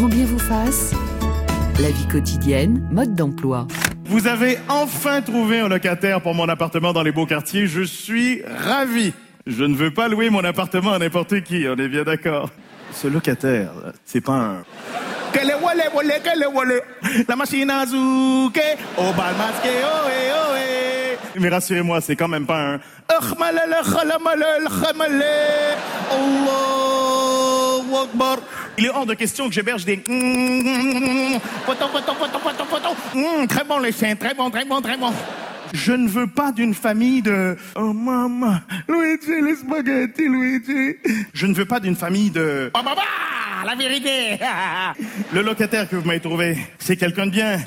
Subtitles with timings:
[0.00, 0.94] Grand bien vous fasse.
[1.78, 3.66] La vie quotidienne, mode d'emploi.
[4.06, 7.66] Vous avez enfin trouvé un locataire pour mon appartement dans les beaux quartiers.
[7.66, 9.12] Je suis ravi.
[9.46, 12.48] Je ne veux pas louer mon appartement à n'importe qui, on est bien d'accord.
[12.94, 13.72] Ce locataire,
[14.06, 14.64] c'est pas un...
[17.28, 21.18] La machine à zouker, au bal masqué, ohé, ohé.
[21.38, 22.80] Mais rassurez-moi, c'est quand même pas un...
[28.80, 30.02] Il est hors de question que j'héberge des...
[33.14, 35.12] Hum, Très bon les chiens, très bon, très bon, très bon.
[35.74, 37.56] Je ne veux pas d'une famille de...
[37.76, 38.58] Oh maman,
[38.88, 40.96] Luigi, les spaghettis, Luigi.
[41.34, 42.70] Je ne veux pas d'une famille de...
[42.74, 43.02] Oh, bah, bah,
[43.66, 44.38] la vérité.
[45.32, 47.58] Le locataire que vous m'avez trouvé, c'est quelqu'un de bien.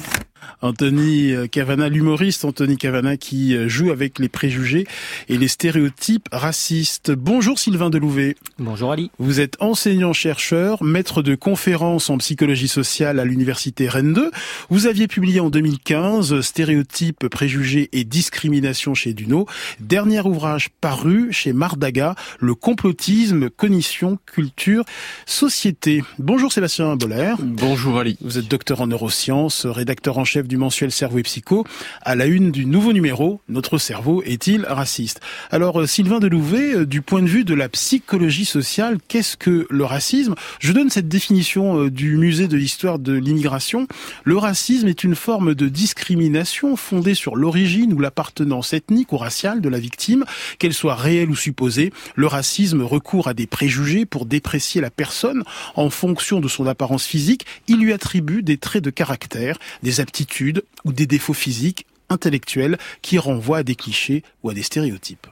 [0.62, 4.88] Anthony Cavana, l'humoriste Anthony Cavana qui joue avec les préjugés
[5.30, 7.12] et les stéréotypes racistes.
[7.12, 8.36] Bonjour Sylvain Delouvet.
[8.60, 9.12] Bonjour Ali.
[9.20, 14.32] Vous êtes enseignant-chercheur, maître de conférences en psychologie sociale à l'université Rennes 2.
[14.70, 19.48] Vous aviez publié en 2015 Stéréotypes, préjugés et discrimination chez Duno.
[19.80, 24.84] Dernier ouvrage paru chez Mardaga, Le complotisme, cognition, culture,
[25.26, 26.04] société.
[26.20, 27.36] Bonjour Sébastien Boller.
[27.40, 28.18] Bonjour Ali.
[28.22, 31.64] Vous êtes docteur en neurosciences, rédacteur en chef du mensuel Cerveau et Psycho,
[32.02, 35.22] à la une du nouveau numéro Notre cerveau est-il raciste?
[35.52, 40.34] Alors Sylvain Delouvet, du point de vue de la psychologie sociale, qu'est-ce que le racisme?
[40.60, 43.88] Je donne cette définition du musée de l'histoire de l'immigration.
[44.24, 49.62] Le racisme est une forme de discrimination fondée sur l'origine ou l'appartenance ethnique ou raciale
[49.62, 50.26] de la victime,
[50.58, 51.94] qu'elle soit réelle ou supposée.
[52.16, 55.44] Le racisme recourt à des préjugés pour déprécier la personne
[55.76, 57.46] en fonction de son apparence physique.
[57.68, 60.23] Il lui attribue des traits de caractère, des aptitudes
[60.86, 65.28] ou des défauts physiques, intellectuels qui renvoient à des clichés ou à des stéréotypes.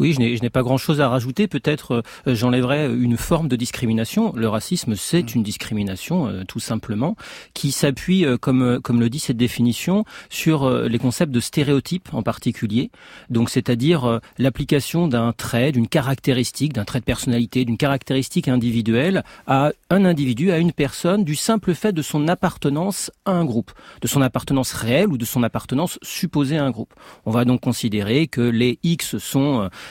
[0.00, 1.46] Oui, je n'ai pas grand-chose à rajouter.
[1.46, 4.32] Peut-être euh, j'enlèverais une forme de discrimination.
[4.34, 7.16] Le racisme, c'est une discrimination, euh, tout simplement,
[7.54, 12.22] qui s'appuie, euh, comme, comme le dit cette définition, sur les concepts de stéréotypes en
[12.22, 12.90] particulier.
[13.30, 19.72] Donc, c'est-à-dire l'application d'un trait, d'une caractéristique, d'un trait de personnalité, d'une caractéristique individuelle à
[19.90, 24.08] un individu, à une personne, du simple fait de son appartenance à un groupe, de
[24.08, 26.94] son appartenance réelle ou de son appartenance supposée à un groupe.
[27.26, 29.43] On va donc considérer que les X sont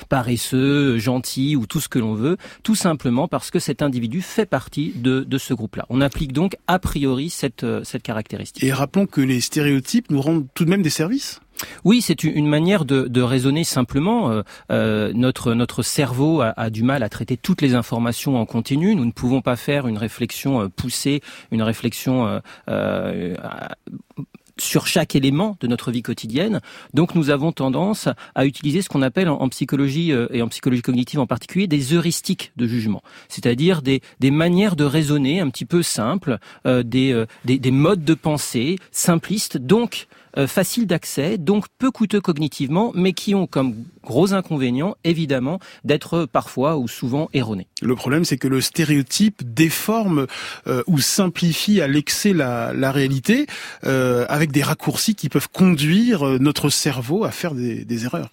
[0.09, 4.46] paresseux, gentils ou tout ce que l'on veut, tout simplement parce que cet individu fait
[4.46, 5.86] partie de, de ce groupe-là.
[5.90, 8.64] On applique donc a priori cette, cette caractéristique.
[8.64, 11.40] Et rappelons que les stéréotypes nous rendent tout de même des services
[11.84, 14.31] oui, c'est une manière de, de raisonner simplement.
[14.31, 14.41] Euh,
[14.72, 18.96] euh, notre notre cerveau a, a, du mal à traiter toutes les informations en continu.
[18.96, 21.22] Nous ne pouvons pas faire une réflexion poussée,
[21.52, 23.35] une réflexion euh,
[24.59, 26.62] sur chaque élément de notre vie quotidienne.
[26.94, 31.19] Donc nous avons tendance à utiliser ce qu'on appelle en, psychologie et en psychologie cognitive
[31.19, 35.84] en particulier des heuristiques de jugement, c'est-à-dire des, des manières de raisonner un petit peu
[35.84, 41.66] simples, euh, des, euh, des, des, modes de pensée simplistes, donc euh, faciles d'accès, donc
[41.78, 47.68] peu coûteux cognitivement, mais qui ont comme gros inconvénient, évidemment, d'être parfois ou souvent erronés.
[47.81, 50.28] Le problème, c'est que le stéréotype déforme
[50.68, 53.47] euh, ou simplifie à l'excès la, la réalité,
[53.86, 58.30] euh, avec des raccourcis qui peuvent conduire euh, notre cerveau à faire des, des, erreurs.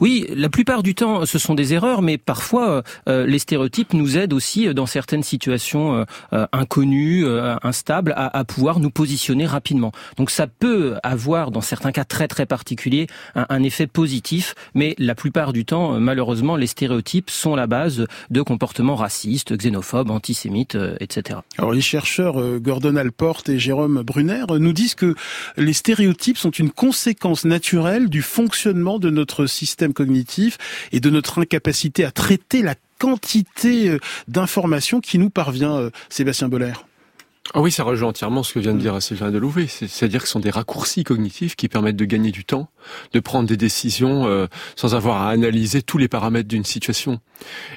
[0.00, 4.18] Oui, la plupart du temps, ce sont des erreurs, mais parfois, euh, les stéréotypes nous
[4.18, 7.26] aident aussi dans certaines situations euh, inconnues,
[7.62, 9.92] instables, à, à, pouvoir nous positionner rapidement.
[10.16, 14.94] Donc ça peut avoir, dans certains cas très très particuliers, un, un effet positif, mais
[14.98, 20.10] la la plupart du temps, malheureusement, les stéréotypes sont la base de comportements racistes, xénophobes,
[20.10, 21.38] antisémites, etc.
[21.56, 25.14] Alors les chercheurs Gordon Alport et Jérôme Brunner nous disent que
[25.56, 30.58] les stéréotypes sont une conséquence naturelle du fonctionnement de notre système cognitif
[30.90, 36.72] et de notre incapacité à traiter la quantité d'informations qui nous parvient, Sébastien Boller.
[37.52, 39.66] Ah oui, ça rejoint entièrement ce que vient de dire Sylvain Delouvet.
[39.66, 42.68] C'est-à-dire que ce sont des raccourcis cognitifs qui permettent de gagner du temps,
[43.12, 44.46] de prendre des décisions euh,
[44.76, 47.20] sans avoir à analyser tous les paramètres d'une situation.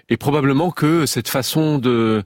[0.07, 2.23] Et probablement que cette façon de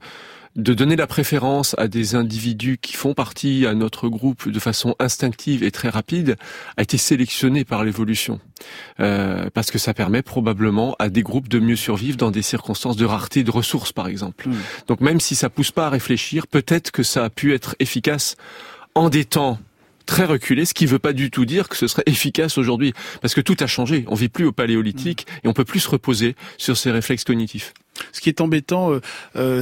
[0.56, 4.94] de donner la préférence à des individus qui font partie à notre groupe de façon
[4.98, 6.36] instinctive et très rapide
[6.76, 8.40] a été sélectionné par l'évolution.
[9.00, 12.96] Euh, parce que ça permet probablement à des groupes de mieux survivre dans des circonstances
[12.96, 14.48] de rareté de ressources, par exemple.
[14.48, 14.54] Mmh.
[14.88, 18.36] Donc même si ça pousse pas à réfléchir, peut-être que ça a pu être efficace
[18.94, 19.58] en des temps
[20.06, 22.92] très reculé, ce qui ne veut pas du tout dire que ce serait efficace aujourd'hui,
[23.20, 24.04] parce que tout a changé.
[24.08, 27.72] On vit plus au paléolithique et on peut plus se reposer sur ces réflexes cognitifs.
[28.12, 28.90] Ce qui est embêtant,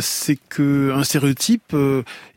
[0.01, 1.75] c'est que un stéréotype,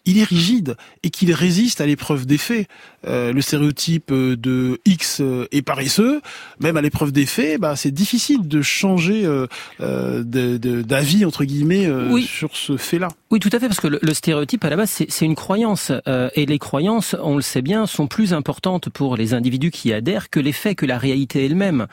[0.06, 2.68] il est rigide et qu'il résiste à l'épreuve des faits.
[3.08, 6.22] Euh, le stéréotype euh, de X euh, est paresseux,
[6.60, 11.90] même à l'épreuve des faits, bah, c'est difficile de changer euh, d'avis entre guillemets
[12.26, 13.10] sur ce fait-là.
[13.32, 15.92] Oui, tout à fait, parce que le, stéréotype à la base c'est une croyance
[16.36, 20.30] et les croyances, on le sait bien, sont plus importantes pour les individus qui adhèrent
[20.30, 21.88] que les faits, que la réalité elle-même.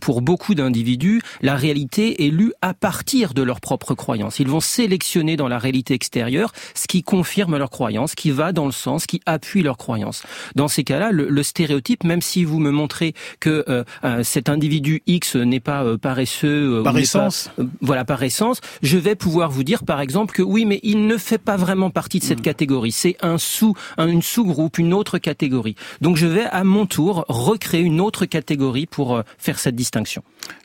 [0.00, 4.38] pour beaucoup d'individus, la réalité est lue à partir de leurs propres croyances.
[4.38, 8.66] Ils vont sélectionner dans la réalité extérieure ce qui confirme leurs croyances, qui va dans
[8.66, 10.22] le sens, qui appuie leurs croyances.
[10.54, 15.02] Dans ces cas-là, le, stéréotype, même si vous me montrez que euh, euh, cet individu
[15.06, 19.84] X n'est pas euh, paresseux, par essence, voilà par essence, je vais pouvoir vous dire
[19.84, 22.42] par exemple que oui, mais il ne fait pas vraiment partie de cette hmm.
[22.42, 22.92] catégorie.
[22.92, 25.76] C'est un sous, une sous-groupe, une autre catégorie.
[26.00, 30.22] Donc je vais à mon tour recréer une autre catégorie pour faire cette distinction.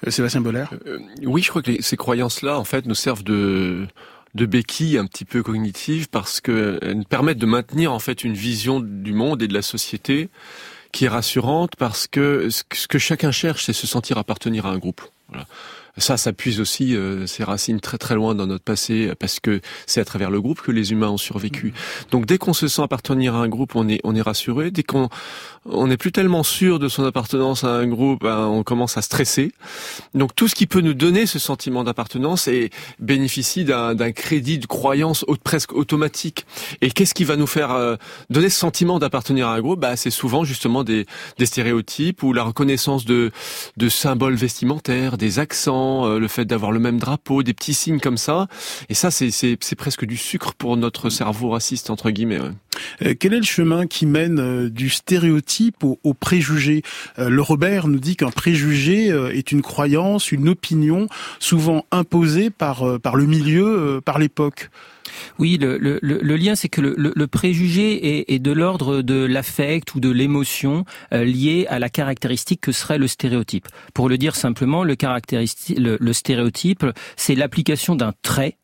[0.07, 0.65] Sébastien Boller.
[1.23, 3.87] oui, je crois que ces croyances-là, en fait, nous servent de
[4.35, 8.79] de béquilles un petit peu cognitives parce qu'elles permettent de maintenir en fait une vision
[8.79, 10.29] du monde et de la société
[10.91, 14.77] qui est rassurante parce que ce que chacun cherche, c'est se sentir appartenir à un
[14.77, 15.01] groupe.
[15.29, 15.45] Voilà.
[15.97, 19.61] Ça, ça puise aussi euh, ses racines très très loin dans notre passé, parce que
[19.85, 21.67] c'est à travers le groupe que les humains ont survécu.
[21.67, 22.09] Mmh.
[22.11, 24.71] Donc dès qu'on se sent appartenir à un groupe, on est on est rassuré.
[24.71, 25.09] Dès qu'on
[25.65, 29.01] on n'est plus tellement sûr de son appartenance à un groupe, ben, on commence à
[29.01, 29.51] stresser.
[30.13, 32.69] Donc tout ce qui peut nous donner ce sentiment d'appartenance et
[32.99, 36.45] bénéficie d'un crédit de croyance presque automatique.
[36.81, 37.95] Et qu'est-ce qui va nous faire euh,
[38.29, 39.79] donner ce sentiment d'appartenir à un groupe?
[39.79, 41.05] Bah, C'est souvent justement des,
[41.37, 43.31] des stéréotypes ou la reconnaissance de,
[43.77, 47.99] de symboles vestimentaires, des accents, euh, le fait d'avoir le même drapeau, des petits signes
[47.99, 48.47] comme ça.
[48.89, 52.39] Et ça, c'est presque du sucre pour notre cerveau raciste, entre guillemets.
[53.01, 56.83] Euh, quel est le chemin qui mène du stéréotype type aux, préjugés.
[57.17, 61.07] Euh, le Robert nous dit qu'un préjugé euh, est une croyance, une opinion,
[61.39, 64.69] souvent imposée par, euh, par le milieu, par l'époque.
[65.37, 70.85] Oui, le, lien, c'est que le, préjugé est, de l'ordre de l'affect ou de l'émotion
[71.11, 73.67] liée à la caractéristique que serait le stéréotype.
[73.93, 74.95] Pour le dire simplement, le,
[75.99, 76.85] le stéréotype,
[77.15, 78.57] c'est l'application d'un trait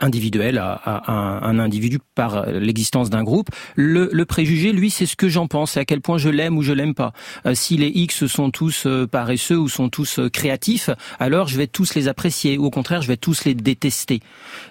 [0.00, 3.48] individuel à, un, individu par l'existence d'un groupe.
[3.76, 6.72] Le, préjugé, lui, c'est ce que j'en pense, à quel point je l'aime ou je
[6.72, 7.12] l'aime pas.
[7.46, 11.56] Euh, si les X sont tous euh, paresseux ou sont tous euh, créatifs, alors je
[11.56, 12.58] vais tous les apprécier.
[12.58, 14.20] Ou au contraire, je vais tous les détester.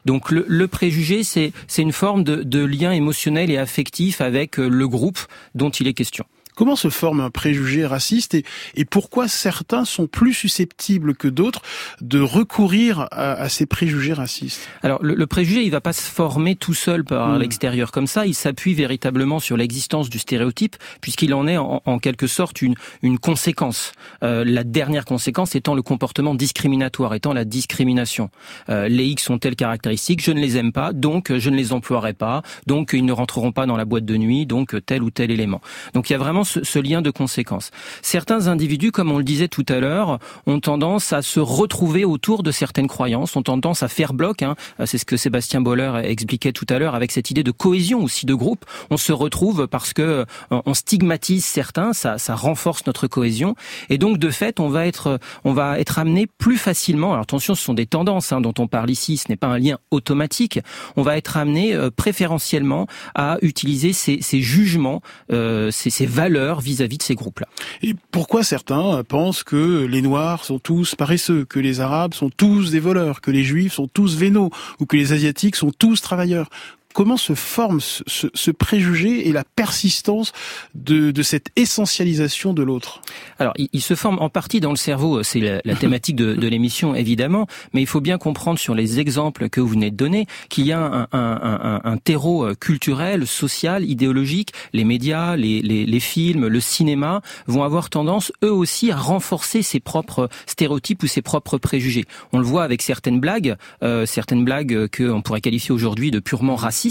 [0.05, 5.19] Donc le, préjugé, c'est une forme de lien émotionnel et affectif avec le groupe
[5.55, 6.25] dont il est question.
[6.59, 8.43] Comment se forme un préjugé raciste et,
[8.75, 11.61] et pourquoi certains sont plus susceptibles que d'autres
[12.01, 14.67] de recourir à, ces préjugés racistes?
[14.83, 17.39] Alors le, préjugé, il va pas se former tout seul par hmm.
[17.39, 18.25] l'extérieur comme ça.
[18.25, 23.19] Il s'appuie véritablement sur l'existence du stéréotype, puisqu'il en est en, quelque sorte une, une
[23.19, 23.93] conséquence.
[24.23, 28.31] Euh, la dernière conséquence étant le comportement discriminatoire, étant la discrimination.
[28.67, 31.71] Euh, les X ont telles caractéristiques, je ne les aime pas, donc je ne les
[31.71, 35.09] emploierai pas, donc ils ne rentreront pas dans la boîte de nuit, donc tel ou
[35.09, 35.61] tel élément.
[35.93, 37.71] Donc il y a vraiment ce, lien de conséquence.
[38.01, 42.43] Certains individus, comme on le disait tout à l'heure, ont tendance à se retrouver autour
[42.43, 44.43] de certaines croyances, ont tendance à faire bloc.
[44.43, 44.55] Hein.
[44.85, 48.25] C'est ce que Sébastien Boller expliquait tout à l'heure avec cette idée de cohésion aussi
[48.25, 48.65] de groupe.
[48.89, 53.55] On se retrouve parce que euh, on stigmatise certains, ça, ça renforce notre cohésion,
[53.89, 57.11] et donc de fait, on va être, on va être amené plus facilement.
[57.11, 59.17] Alors attention, ce sont des tendances hein, dont on parle ici.
[59.17, 60.59] Ce n'est pas un lien automatique.
[60.95, 66.38] On va être amené euh, préférentiellement à utiliser ces, ces jugements, euh, ces, ces valeurs
[66.59, 67.47] vis-à-vis de ces groupes-là.
[67.81, 72.71] Et pourquoi certains pensent que les Noirs sont tous paresseux, que les Arabes sont tous
[72.71, 74.49] des voleurs, que les Juifs sont tous vénaux,
[74.79, 76.49] ou que les Asiatiques sont tous travailleurs?
[76.93, 80.31] Comment se forme ce, préjugé et la persistance
[80.75, 83.01] de, cette essentialisation de l'autre?
[83.37, 87.47] Alors, il, se forme en partie dans le cerveau, c'est la, thématique de, l'émission évidemment,
[87.73, 90.71] mais il faut bien comprendre sur les exemples que vous venez de donner qu'il y
[90.71, 94.53] a un, terreau euh, culturel, social, idéologique.
[94.73, 100.29] Les médias, les, films, le cinéma vont avoir tendance eux aussi à renforcer ses propres
[100.47, 102.05] stéréotypes ou ses propres préjugés.
[102.31, 106.55] On le voit avec certaines blagues, euh, certaines blagues qu'on pourrait qualifier aujourd'hui de purement
[106.55, 106.88] racistes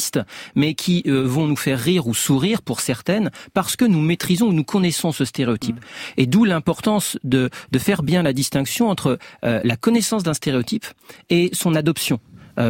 [0.55, 4.49] mais qui euh, vont nous faire rire ou sourire pour certaines, parce que nous maîtrisons
[4.49, 5.77] ou nous connaissons ce stéréotype.
[5.77, 5.81] Mm.
[6.19, 10.87] Et d'où l'importance de, de faire bien la distinction entre euh, la connaissance d'un stéréotype
[11.31, 12.21] et son adoption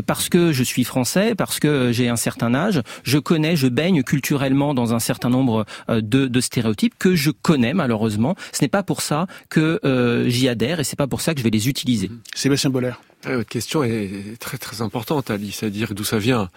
[0.07, 4.03] parce que je suis français, parce que j'ai un certain âge, je connais, je baigne
[4.03, 8.35] culturellement dans un certain nombre de, de stéréotypes que je connais malheureusement.
[8.53, 9.81] Ce n'est pas pour ça que
[10.29, 12.11] j'y adhère et c'est pas pour ça que je vais les utiliser.
[12.35, 12.93] Sébastien Boller.
[13.25, 16.49] votre question est très très importante, Alice, c'est-à-dire d'où ça vient.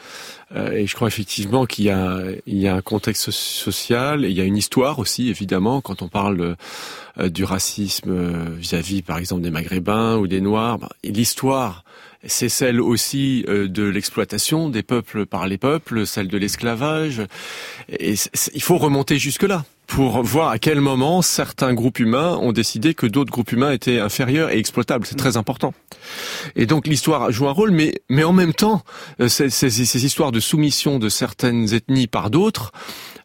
[0.55, 4.29] Euh, et je crois effectivement qu'il y a, il y a un contexte social et
[4.29, 6.55] il y a une histoire aussi, évidemment, quand on parle
[7.19, 10.79] euh, du racisme euh, vis-à-vis, par exemple, des Maghrébins ou des Noirs.
[10.79, 11.83] Ben, l'histoire,
[12.25, 17.21] c'est celle aussi de l'exploitation des peuples par les peuples, celle de l'esclavage.
[17.89, 18.15] Et
[18.53, 23.05] il faut remonter jusque-là pour voir à quel moment certains groupes humains ont décidé que
[23.05, 25.05] d'autres groupes humains étaient inférieurs et exploitables.
[25.05, 25.73] C'est très important.
[26.55, 28.83] Et donc l'histoire joue un rôle, mais mais en même temps,
[29.19, 32.71] euh, ces, ces, ces histoires de soumission de certaines ethnies par d'autres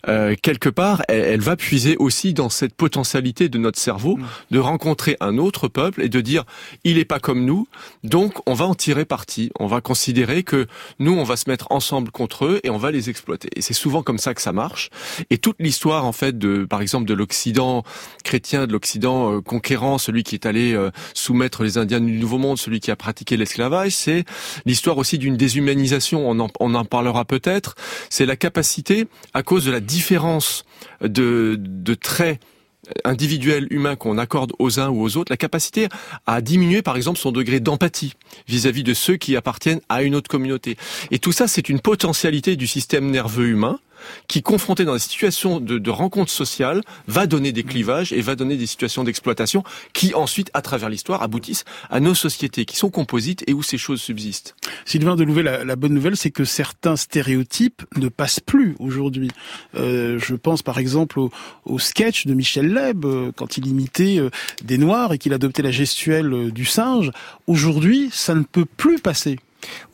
[0.08, 4.26] euh, quelque part, elle, va puiser aussi dans cette potentialité de notre cerveau mm.
[4.52, 6.44] de rencontrer un autre peuple et de dire
[6.84, 7.66] il est pas comme nous,
[8.04, 9.50] donc on va en tirer parti.
[9.58, 10.66] On va considérer que
[10.98, 13.48] nous, on va se mettre ensemble contre eux et on va les exploiter.
[13.56, 14.90] Et c'est souvent comme ça que ça marche.
[15.30, 17.82] Et toute l'histoire, en fait, de, par exemple, de l'Occident
[18.24, 22.38] chrétien, de l'Occident euh, conquérant, celui qui est allé euh, soumettre les Indiens du Nouveau
[22.38, 24.24] Monde, celui qui a pratiqué l'esclavage, c'est
[24.64, 26.28] l'histoire aussi d'une déshumanisation.
[26.28, 27.74] On en, parlera peut-être.
[28.10, 30.64] C'est la capacité, à cause de la différence
[31.02, 32.40] de, de traits
[33.04, 35.88] individuels humains qu'on accorde aux uns ou aux autres, la capacité
[36.26, 38.14] à diminuer par exemple son degré d'empathie
[38.48, 40.76] vis-à-vis de ceux qui appartiennent à une autre communauté.
[41.10, 43.78] Et tout ça, c'est une potentialité du système nerveux humain
[44.28, 48.34] qui, confronté dans des situations de, de rencontre sociale, va donner des clivages et va
[48.34, 52.90] donner des situations d'exploitation qui ensuite, à travers l'histoire, aboutissent à nos sociétés qui sont
[52.90, 54.54] composites et où ces choses subsistent.
[54.84, 59.30] Sylvain Delouvet, la, la bonne nouvelle, c'est que certains stéréotypes ne passent plus aujourd'hui.
[59.74, 61.30] Euh, je pense par exemple au,
[61.64, 64.30] au, sketch de Michel Leb euh, quand il imitait euh,
[64.64, 67.10] des Noirs et qu'il adoptait la gestuelle euh, du singe.
[67.46, 69.38] Aujourd'hui, ça ne peut plus passer.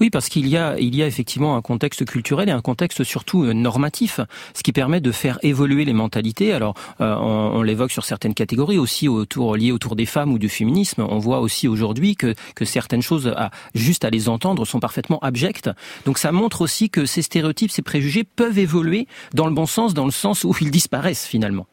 [0.01, 3.05] Oui, parce qu'il y a, il y a effectivement un contexte culturel et un contexte
[3.05, 4.21] surtout euh, normatif,
[4.55, 6.53] ce qui permet de faire évoluer les mentalités.
[6.53, 10.39] Alors, euh, on, on l'évoque sur certaines catégories aussi autour liées autour des femmes ou
[10.39, 11.07] du féminisme.
[11.09, 15.19] On voit aussi aujourd'hui que, que certaines choses, à, juste à les entendre, sont parfaitement
[15.21, 15.71] abjectes.
[16.07, 19.95] Donc, ça montre aussi que ces stéréotypes, ces préjugés peuvent évoluer dans le bon sens,
[19.95, 21.67] dans le sens où ils disparaissent finalement.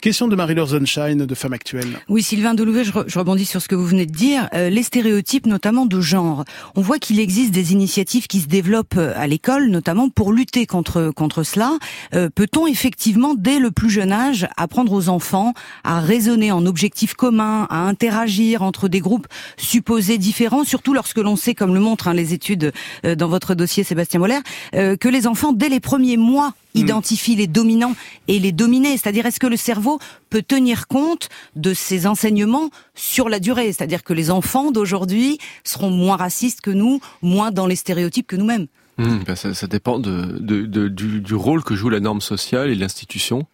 [0.00, 1.98] Question de Marie-Laure Sunshine de Femme Actuelle.
[2.08, 4.48] Oui, Sylvain Delouvet, je, je, rebondis sur ce que vous venez de dire.
[4.54, 6.44] Euh, les stéréotypes, notamment de genre.
[6.74, 10.66] On voit qu'il existe des initiatives qui se développent euh, à l'école, notamment pour lutter
[10.66, 11.78] contre contre cela.
[12.14, 15.54] Euh, Peut-on effectivement, dès le plus jeune âge, apprendre aux enfants
[15.84, 19.26] à raisonner en objectifs communs, à interagir entre des groupes
[19.56, 22.72] supposés différents, surtout lorsque l'on sait, comme le montrent hein, les études
[23.04, 24.40] euh, dans votre dossier, Sébastien Moller,
[24.74, 26.54] euh, que les enfants, dès les premiers mois.
[26.74, 27.94] Identifie les dominants
[28.28, 28.96] et les dominés.
[28.96, 29.98] C'est-à-dire, est-ce que le cerveau
[30.30, 33.72] peut tenir compte de ces enseignements sur la durée?
[33.72, 38.36] C'est-à-dire que les enfants d'aujourd'hui seront moins racistes que nous, moins dans les stéréotypes que
[38.36, 38.66] nous-mêmes.
[38.98, 42.20] Mmh, ben ça, ça, dépend de, de, de, du, du, rôle que joue la norme
[42.20, 43.46] sociale et l'institution.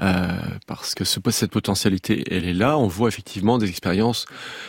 [0.00, 0.28] Euh,
[0.66, 2.78] parce que ce, cette potentialité, elle est là.
[2.78, 4.26] On voit effectivement des expériences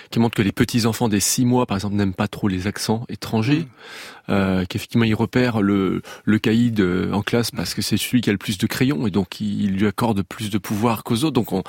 [0.10, 2.68] qui montrent que les petits enfants des six mois, par exemple, n'aiment pas trop les
[2.68, 3.62] accents étrangers.
[3.62, 3.68] Mmh
[4.32, 8.30] euh, qu'effectivement il repère le, le caïd euh, en classe parce que c'est celui qui
[8.30, 11.32] a le plus de crayons et donc il lui accorde plus de pouvoir qu'aux autres.
[11.32, 11.64] Donc on,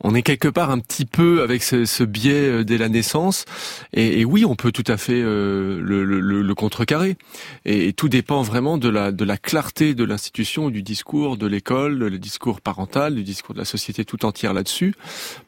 [0.00, 3.44] on est quelque part un petit peu avec ce, ce biais euh, dès la naissance.
[3.92, 7.16] Et, et, oui, on peut tout à fait euh, le, le, le, contrecarrer.
[7.64, 11.46] Et, et, tout dépend vraiment de la, de la clarté de l'institution, du discours de
[11.46, 14.94] l'école, le discours parental, du discours de la société tout entière là-dessus,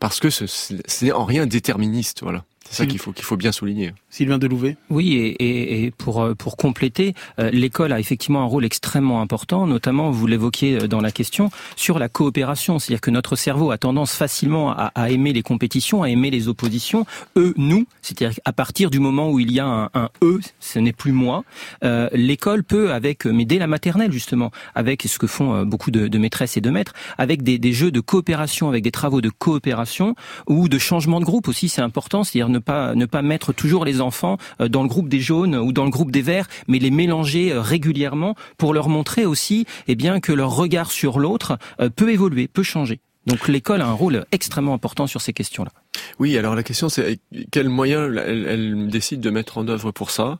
[0.00, 2.22] parce que c'est en rien déterministe.
[2.22, 2.44] Voilà.
[2.70, 3.92] C'est ça qu'il faut qu'il faut bien souligner.
[4.10, 4.76] Sylvain Delouvet.
[4.90, 9.20] Oui, et, et, et pour euh, pour compléter, euh, l'école a effectivement un rôle extrêmement
[9.20, 13.70] important, notamment vous l'évoquiez euh, dans la question sur la coopération, c'est-à-dire que notre cerveau
[13.70, 17.06] a tendance facilement à, à, aimer les compétitions, à aimer les oppositions,
[17.36, 20.78] eux, nous, c'est-à-dire à partir du moment où il y a un, un eux, ce
[20.78, 21.44] n'est plus moi.
[21.84, 26.08] Euh, l'école peut, avec, mais dès la maternelle justement, avec ce que font beaucoup de,
[26.08, 29.30] de maîtresses et de maîtres, avec des, des jeux de coopération, avec des travaux de
[29.30, 30.14] coopération
[30.48, 33.84] ou de changement de groupe aussi, c'est important, c'est-à-dire ne pas ne pas mettre toujours
[33.84, 36.78] les enfants euh, dans le groupe des jaunes ou dans le groupe des verts, mais
[36.78, 41.58] les mélanger euh, régulièrement pour leur montrer aussi eh bien que leur regard sur l'autre
[41.80, 43.00] euh, peut évoluer, peut changer.
[43.26, 45.72] Donc l'école a un rôle extrêmement important sur ces questions-là.
[46.20, 47.18] Oui, alors la question c'est
[47.50, 50.38] quels moyens elle, décide de mettre en œuvre pour ça?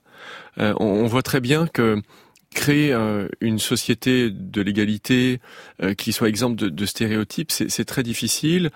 [0.59, 2.01] On, voit très bien que
[2.57, 5.41] créer euh, une société de l'égalité
[5.83, 8.71] euh, qui soit exemple de, de stéréotypes, c'est très difficile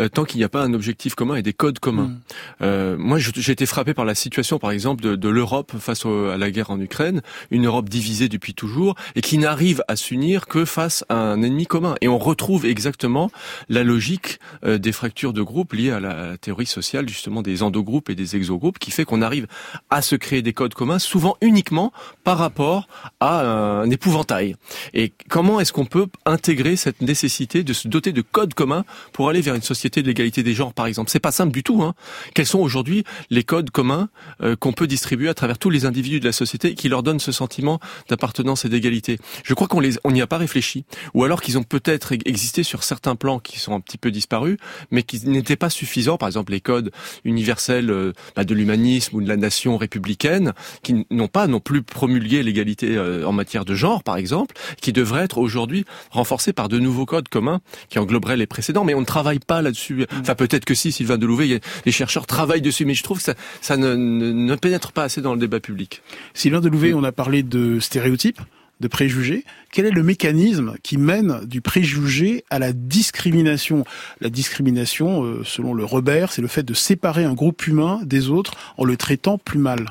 [0.00, 2.16] euh, tant qu'il n'y a pas un objectif commun et des codes communs.
[2.60, 2.96] Mm.
[2.96, 6.38] moi, j'ai été frappé par la situation, par exemple, de, de l'Europe face au, à
[6.38, 10.64] la guerre en Ukraine, une Europe divisée depuis toujours et qui n'arrive à s'unir que
[10.64, 11.94] face à un ennemi commun.
[12.00, 13.30] Et on retrouve exactement
[13.68, 18.14] la logique des fractures de groupes liées à la théorie sociale, justement des endogroupes et
[18.14, 19.46] des exogroupes, qui fait qu'on arrive
[19.90, 21.92] à se créer des codes communs, souvent uniquement
[22.24, 22.88] par rapport
[23.20, 24.56] à un épouvantail.
[24.94, 29.28] Et comment est-ce qu'on peut intégrer cette nécessité de se doter de codes communs pour
[29.28, 31.10] aller vers une société de l'égalité des genres, par exemple?
[31.10, 31.82] C'est pas simple du tout.
[31.82, 31.94] Hein.
[32.34, 34.08] Quels sont aujourd'hui les codes communs
[34.42, 37.20] euh, qu'on peut distribuer à travers tous les individus de la société qui leur donnent
[37.20, 39.18] ce sentiment d'appartenance et d'égalité?
[39.44, 42.62] Je crois qu'on les, on n'y a pas réfléchi, ou alors qu'ils ont peut-être existé
[42.62, 44.58] sur certains plans qui sont un petit peu disparus,
[44.90, 46.18] mais qui n'étaient pas suffisants.
[46.18, 46.90] Par exemple, les codes
[47.24, 50.52] universels euh, bah, de l'humanisme ou de la nation républicaine,
[50.82, 54.92] qui n'ont pas non plus promulgué l'égalité euh, en matière de genre, par exemple, qui
[54.92, 58.84] devraient être aujourd'hui renforcés par de nouveaux codes communs qui engloberaient les précédents.
[58.84, 60.06] Mais on ne travaille pas là-dessus.
[60.20, 63.34] Enfin, peut-être que si, Sylvain Delouvet, les chercheurs travaillent dessus, mais je trouve que ça,
[63.60, 66.02] ça ne, ne, pénètre pas assez dans le débat public.
[66.34, 68.40] Sylvain Delouvet, on a parlé de stéréotypes
[68.80, 69.44] de préjugés.
[69.72, 73.84] Quel est le mécanisme qui mène du préjugé à la discrimination?
[74.20, 78.28] La discrimination, euh, selon le Robert, c'est le fait de séparer un groupe humain des
[78.28, 79.86] autres en le traitant plus mal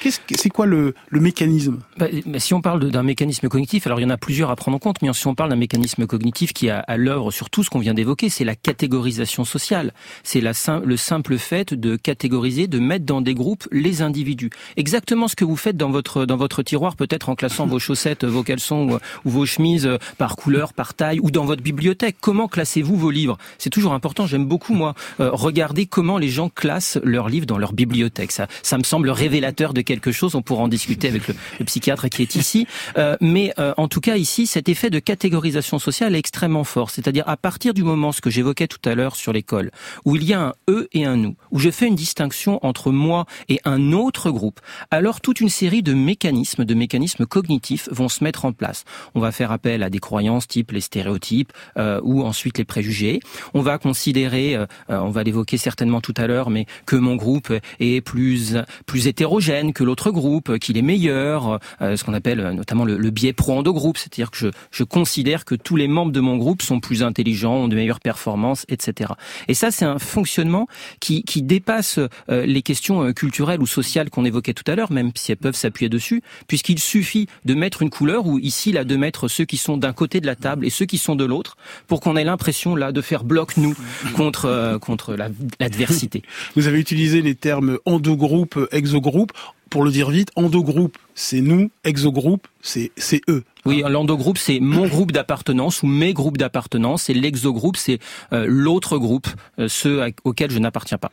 [0.00, 2.06] c'est quoi le, mécanisme bah,
[2.38, 4.78] Si on parle d'un mécanisme cognitif, alors il y en a plusieurs à prendre en
[4.78, 7.70] compte, mais si on parle d'un mécanisme cognitif qui a à l'œuvre sur tout ce
[7.70, 9.92] qu'on vient d'évoquer, c'est la catégorisation sociale.
[10.22, 14.50] C'est le simple fait de catégoriser, de mettre dans des groupes les individus.
[14.76, 18.98] Exactement ce que vous faites dans votre tiroir, peut-être en classant vos chaussettes, vos caleçons
[19.24, 22.16] ou, vos chemises euh, par couleur, par taille, ou dans votre bibliothèque.
[22.20, 23.38] Comment classez-vous vos livres?
[23.58, 24.26] C'est toujours important.
[24.26, 28.32] J'aime beaucoup moi euh, regarder comment les gens classent leurs livres dans leur bibliothèque.
[28.32, 30.34] Ça, ça me semble révélateur de quelque chose.
[30.34, 32.66] On pourra en discuter avec le, psychiatre qui est ici.
[32.98, 36.90] Euh, mais euh, en tout cas, ici, cet effet de catégorisation sociale est extrêmement fort.
[36.90, 39.70] C'est-à-dire à partir du moment, ce que j'évoquais tout à l'heure sur l'école,
[40.04, 42.92] où il y a un eux et un nous, où je fais une distinction entre
[42.92, 48.10] moi et un autre groupe, alors toute une série de mécanismes, de mécanismes cognitifs vont
[48.10, 48.84] se mettre en place.
[49.14, 53.20] On va faire appel à des croyances type les stéréotypes euh, ou ensuite les préjugés.
[53.54, 57.52] On va considérer, euh, on va l'évoquer certainement tout à l'heure, mais que mon groupe
[57.80, 62.52] est plus plus hétérogène que l'autre groupe, qu'il est meilleur, euh, ce qu'on appelle euh,
[62.52, 66.36] notamment le, biais pro-endo-groupe, c'est-à-dire que je, je considère que tous les membres de mon
[66.36, 69.12] groupe sont plus intelligents, ont de meilleures performances, etc.
[69.46, 70.66] Et ça, c'est un fonctionnement
[70.98, 75.12] qui, qui dépasse euh, les questions culturelles ou sociales qu'on évoquait tout à l'heure, même
[75.14, 78.96] si elles peuvent s'appuyer dessus, puisqu'il suffit de mettre une couleur, ou ici, là, de
[78.96, 81.56] mettre ceux qui sont d'un côté de la table et ceux qui sont de l'autre,
[81.86, 83.76] pour qu'on ait l'impression, là, de faire bloc, nous,
[84.16, 85.14] contre, contre
[85.60, 86.22] l'adversité.
[86.56, 89.30] Vous avez utilisé les termes endogroupe, exogroupe
[89.70, 92.90] pour le dire vite, endogroupe, c'est nous, exogroupe, c'est
[93.28, 93.44] eux.
[93.64, 97.98] Oui, l'endogroupe, c'est mon groupe d'appartenance ou mes groupes d'appartenance, et l'exogroupe, c'est
[98.32, 101.10] euh, l'autre groupe, euh, ceux auxquels je n'appartiens pas.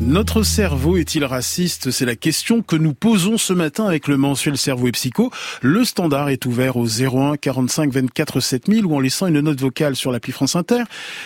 [0.00, 1.90] Notre cerveau est-il raciste?
[1.90, 5.30] C'est la question que nous posons ce matin avec le mensuel Cerveau et Psycho.
[5.60, 9.96] Le standard est ouvert au 01 45 24 7000 ou en laissant une note vocale
[9.96, 10.84] sur l'appli France Inter.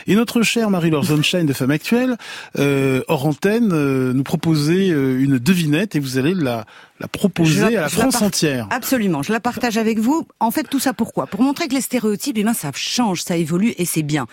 [0.08, 2.16] Et notre chère Marie-Laure de Femme Actuelle,
[2.58, 6.66] euh, hors antenne, euh, nous proposait euh, une devinette et vous allez la,
[6.98, 8.66] la proposer à la France entière.
[8.70, 10.26] Absolument, je la partage avec vous.
[10.40, 11.28] En fait, tout ça pourquoi?
[11.28, 14.26] Pour montrer que les stéréotypes, eh ben, ça change, ça évolue et c'est bien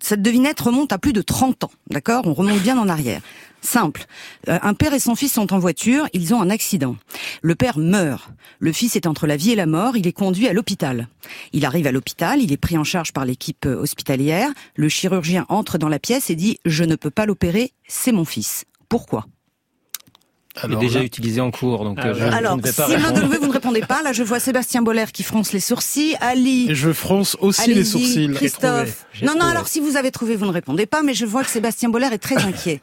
[0.00, 2.26] cette devinette remonte à plus de 30 ans, d'accord?
[2.26, 3.20] On remonte bien en arrière.
[3.60, 4.04] Simple.
[4.48, 6.96] Euh, un père et son fils sont en voiture, ils ont un accident.
[7.42, 8.30] Le père meurt.
[8.60, 11.08] Le fils est entre la vie et la mort, il est conduit à l'hôpital.
[11.52, 14.50] Il arrive à l'hôpital, il est pris en charge par l'équipe euh, hospitalière.
[14.76, 18.24] Le chirurgien entre dans la pièce et dit "Je ne peux pas l'opérer, c'est mon
[18.24, 19.26] fils." Pourquoi?
[20.62, 23.52] Alors, déjà utilisé en cours, donc euh, je, alors, ne vais pas de vous ne
[23.52, 24.02] répondez pas.
[24.02, 26.16] Là, je vois Sébastien Boller qui fronce les sourcils.
[26.20, 26.70] Ali.
[26.70, 28.30] Et je fronce aussi les sourcils.
[28.34, 29.06] Christophe.
[29.22, 29.46] Non, non.
[29.46, 31.02] Alors, si vous avez trouvé, vous ne répondez pas.
[31.02, 32.80] Mais je vois que Sébastien Boller est très inquiet.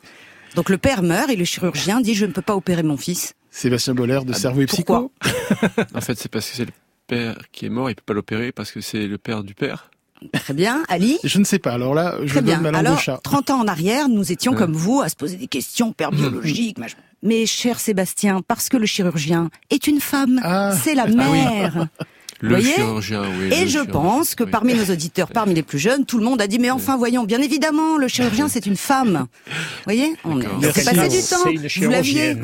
[0.55, 3.33] Donc, le père meurt et le chirurgien dit je ne peux pas opérer mon fils.
[3.51, 5.11] Sébastien Boller de ah, Cerveau et Psycho.
[5.93, 6.71] en fait, c'est parce que c'est le
[7.07, 7.89] père qui est mort.
[7.89, 9.89] Il peut pas l'opérer parce que c'est le père du père.
[10.33, 11.19] Très bien, Ali.
[11.23, 11.73] Je ne sais pas.
[11.73, 12.71] Alors là, je Très donne bien.
[12.71, 13.19] ma Alors, chat.
[13.23, 16.77] 30 ans en arrière, nous étions comme vous à se poser des questions père biologiques.
[17.25, 20.73] Mais cher Sébastien, parce que le chirurgien est une femme, ah.
[20.83, 21.87] c'est la ah mère.
[22.41, 23.53] Le chirurgien, oui.
[23.53, 26.47] Et je pense que parmi nos auditeurs, parmi les plus jeunes, tout le monde a
[26.47, 29.27] dit mais enfin voyons, bien évidemment, le chirurgien c'est une femme.
[29.47, 29.53] Vous
[29.85, 31.81] voyez On est passé du temps.
[31.81, 32.35] Vous l'aviez.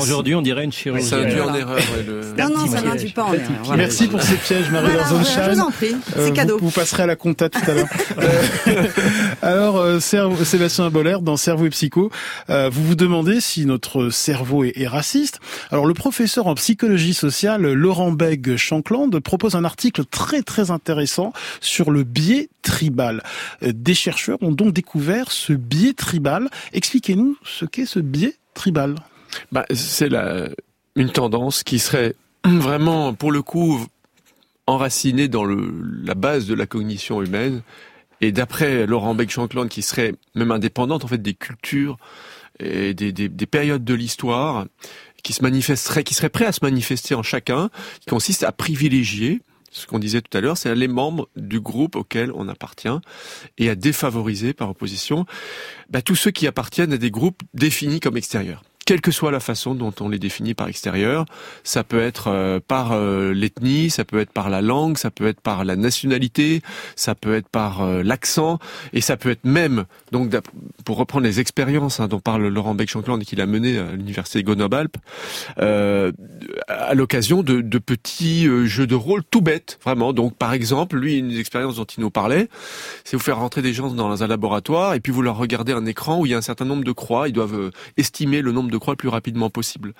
[0.00, 1.08] Aujourd'hui, on dirait une chirurgienne.
[1.08, 1.78] Ça induit en erreur.
[2.38, 3.76] Non, non, ça n'induit pas en erreur.
[3.76, 6.58] Merci pour ces pièges, Marie-Laure Je vous en prie, c'est euh, cadeau.
[6.60, 7.88] Vous, passerez à la compta tout à l'heure.
[8.68, 8.84] Euh,
[9.42, 12.10] alors, euh, Sébastien Boller, dans Cerveau et Psycho,
[12.48, 15.40] vous vous demandez si notre cerveau est, raciste.
[15.70, 21.32] Alors, le professeur en psychologie sociale, Laurent Beg Shankland propose un article très très intéressant
[21.60, 23.22] sur le biais tribal.
[23.62, 26.48] Euh, des chercheurs ont donc découvert ce biais tribal.
[26.72, 28.96] Expliquez-nous ce qu'est ce biais tribal.
[29.52, 30.48] Bah, c'est la,
[30.96, 33.86] une tendance qui serait vraiment, pour le coup,
[34.66, 37.62] enracinée dans la base de la cognition humaine
[38.20, 41.96] Et d'après Laurent Beck-Shankland, qui serait même indépendante en fait des cultures
[42.60, 44.66] et des périodes de l'histoire,
[45.22, 49.40] qui se manifesterait, qui serait prêt à se manifester en chacun, qui consiste à privilégier
[49.70, 52.88] ce qu'on disait tout à l'heure, c'est les membres du groupe auquel on appartient
[53.58, 55.26] et à défavoriser par opposition
[55.90, 59.38] bah, tous ceux qui appartiennent à des groupes définis comme extérieurs quelle que soit la
[59.38, 61.26] façon dont on les définit par extérieur.
[61.62, 65.26] Ça peut être euh, par euh, l'ethnie, ça peut être par la langue, ça peut
[65.26, 66.62] être par la nationalité,
[66.96, 68.58] ça peut être par euh, l'accent,
[68.94, 70.34] et ça peut être même, donc
[70.86, 74.42] pour reprendre les expériences hein, dont parle Laurent Beck-Shankland et qu'il a mené à l'université
[74.42, 74.96] Grenoble-Alpes,
[75.58, 80.14] à l'occasion de, de, petits jeux de rôle tout bêtes, vraiment.
[80.14, 82.48] Donc par exemple, lui, une des expériences dont il nous parlait,
[83.04, 85.84] c'est vous faire rentrer des gens dans un laboratoire et puis vous leur regardez un
[85.84, 88.70] écran où il y a un certain nombre de croix, ils doivent estimer le nombre
[88.78, 89.94] de croix le plus rapidement possible.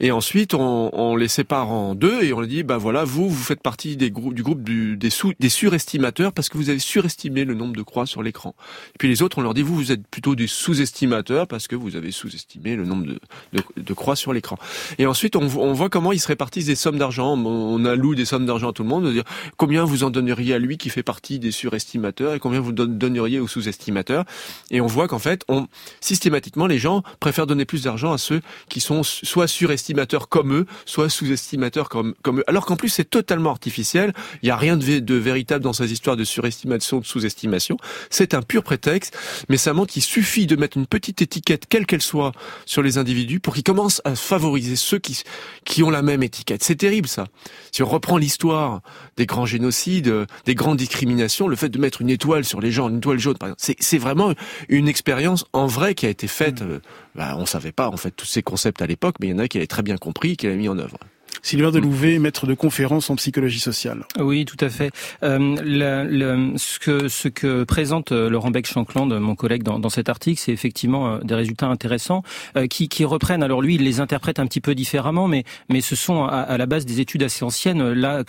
[0.00, 3.42] Et ensuite, on, les sépare en deux et on leur dit, bah voilà, vous, vous
[3.42, 8.06] faites partie du groupe des, surestimateurs parce que vous avez surestimé le nombre de croix
[8.06, 8.54] sur l'écran.
[8.94, 11.76] Et puis les autres, on leur dit, vous, vous êtes plutôt des sous-estimateurs parce que
[11.76, 13.06] vous avez sous-estimé le nombre
[13.52, 14.58] de, croix sur l'écran.
[14.98, 17.36] Et ensuite, on, voit comment ils se répartissent des sommes d'argent.
[17.36, 19.06] On alloue des sommes d'argent à tout le monde.
[19.06, 19.24] On dire
[19.56, 23.40] combien vous en donneriez à lui qui fait partie des surestimateurs et combien vous donneriez
[23.40, 24.24] aux sous-estimateurs.
[24.70, 25.66] Et on voit qu'en fait, on,
[26.00, 30.66] systématiquement, les gens préfèrent donner plus d'argent à ceux qui sont soit surestimateurs comme eux,
[30.86, 32.44] soit sous-estimateurs comme, comme eux.
[32.46, 34.12] Alors qu'en plus, c'est totalement artificiel.
[34.42, 37.76] Il n'y a rien de, de, véritable dans ces histoires de surestimation, de sous-estimation.
[38.10, 39.16] C'est un pur prétexte,
[39.48, 42.32] mais ça montre qu'il suffit de mettre une petite étiquette, quelle qu'elle soit,
[42.66, 45.22] sur les individus pour qu'ils commencent à favoriser ceux qui,
[45.64, 46.62] qui ont la même étiquette.
[46.62, 47.26] C'est terrible, ça.
[47.72, 48.80] Si on reprend l'histoire
[49.16, 50.12] des grands génocides,
[50.44, 53.38] des grandes discriminations, le fait de mettre une étoile sur les gens, une étoile jaune,
[53.38, 54.32] par exemple, c'est vraiment
[54.68, 56.62] une expérience en vrai qui a été faite.
[56.62, 56.80] Mmh.
[57.14, 59.38] Bah, on savait pas, en fait, tous ces concepts à l'époque, mais il y en
[59.38, 60.98] a qui avaient très bien compris, qui avaient mis en œuvre.
[61.44, 64.06] Sylvain Delouvet, maître de conférence en psychologie sociale.
[64.18, 64.90] Oui, tout à fait.
[65.22, 70.40] Euh, ce, que, ce que présente euh, Laurent Beck-Shankland, mon collègue, dans, dans cet article,
[70.40, 72.22] c'est effectivement euh, des résultats intéressants
[72.56, 73.42] euh, qui, qui, reprennent.
[73.42, 76.56] Alors lui, il les interprète un petit peu différemment, mais, mais ce sont à, à
[76.56, 77.92] la base des études assez anciennes.
[77.92, 78.24] Là,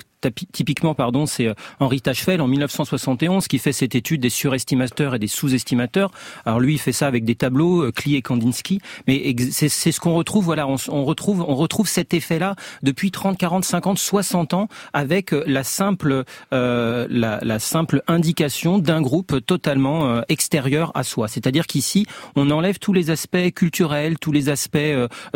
[0.52, 5.28] typiquement, pardon, c'est Henri Tachefel en 1971 qui fait cette étude des surestimateurs et des
[5.28, 6.12] sous-estimateurs.
[6.46, 10.16] Alors lui, il fait ça avec des tableaux, Klee et Kandinsky, mais c'est ce qu'on
[10.16, 10.44] retrouve.
[10.46, 15.34] Voilà, on, on retrouve, on retrouve cet effet-là depuis 30, 40, 50, 60 ans avec
[15.34, 21.28] euh, la simple, euh, la, simple indication d'un groupe totalement euh, extérieur à soi.
[21.28, 24.78] C'est-à-dire qu'ici, on enlève tous les aspects culturels, tous les aspects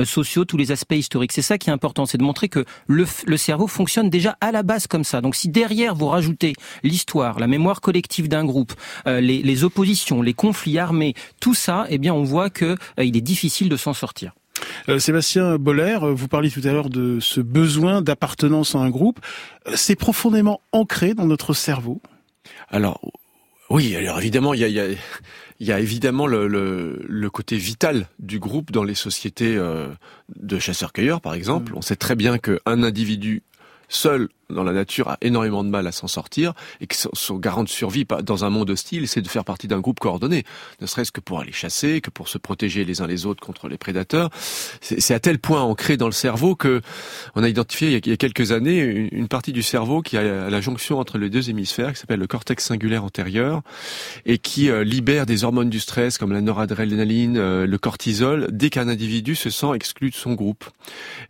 [0.03, 1.32] sociaux, tous les aspects historiques.
[1.32, 3.05] C'est ça qui est important, c'est de montrer que le,
[3.38, 5.21] cerveau fonctionne déjà à la base comme ça.
[5.21, 6.53] Donc si derrière vous rajoutez
[6.84, 8.73] l'histoire, la mémoire collective d'un groupe,
[9.05, 13.21] les, les, oppositions, les conflits armés, tout ça, eh bien on voit que il est
[13.21, 14.34] difficile de s'en sortir.
[14.88, 19.19] Euh, Sébastien Boller, vous parliez tout à l'heure de ce besoin d'appartenance à un groupe.
[19.67, 22.02] Euh, c'est profondément ancré dans notre cerveau.
[22.69, 23.00] Alors
[23.69, 24.88] oui, alors évidemment, il y a, y a,
[25.60, 29.88] y a évidemment le, le, le, côté vital du groupe dans les sociétés euh,
[30.36, 31.74] de chasseurs-cueilleurs, par exemple.
[31.74, 31.78] Mmh.
[31.78, 33.43] On sait très bien qu'un individu
[33.88, 37.64] seul dans la nature a énormément de mal à s'en sortir et que son garant
[37.64, 40.44] de survie dans un monde hostile, c'est de faire partie d'un groupe coordonné,
[40.82, 43.68] ne serait-ce que pour aller chasser, que pour se protéger les uns les autres contre
[43.68, 44.30] les prédateurs.
[44.82, 46.82] C'est à tel point ancré dans le cerveau que
[47.36, 48.80] on a identifié il y a quelques années
[49.12, 52.28] une partie du cerveau qui a la jonction entre les deux hémisphères, qui s'appelle le
[52.28, 53.62] cortex singulaire antérieur
[54.26, 58.70] et qui euh, libère des hormones du stress comme la noradrénaline, euh, le cortisol, dès
[58.70, 60.66] qu'un individu se sent exclu de son groupe.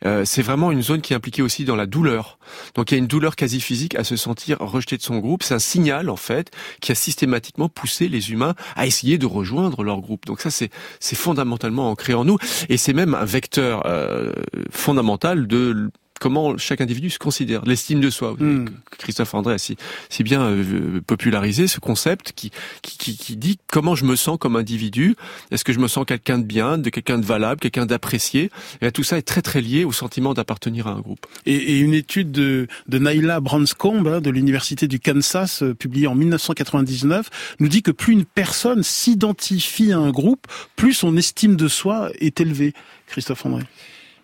[0.06, 2.40] Euh, c'est vraiment une zone qui est impliquée aussi dans la douleur.
[2.76, 5.44] Donc il y a une douleur quasi physique à se sentir rejeté de son groupe.
[5.44, 9.84] C'est un signal, en fait, qui a systématiquement poussé les humains à essayer de rejoindre
[9.84, 10.26] leur groupe.
[10.26, 10.70] Donc ça, c'est,
[11.02, 12.38] c'est fondamentalement ancré en nous.
[12.70, 14.32] Et c'est même un vecteur euh,
[14.72, 18.36] fondamental de comment chaque individu se considère, l'estime de soi.
[18.38, 18.66] Hmm.
[18.98, 19.78] Christophe André a si,
[20.10, 22.52] si bien euh, popularisé ce concept qui,
[22.82, 25.16] qui, qui, dit comment je me sens comme individu.
[25.52, 28.52] Est-ce que je me sens quelqu'un de bien, de quelqu'un de valable, quelqu'un d'apprécié?
[28.82, 31.26] Et tout ça est très très lié au sentiment d'appartenir à un groupe.
[31.46, 36.08] Et, et, une étude de, de Naila Branscombe hein, de l'université du Kansas, euh, publiée
[36.08, 37.30] en 1999,
[37.60, 42.10] nous dit que plus une personne s'identifie à un groupe, plus son estime de soi
[42.20, 42.74] est élevée.
[43.08, 43.64] Christophe André.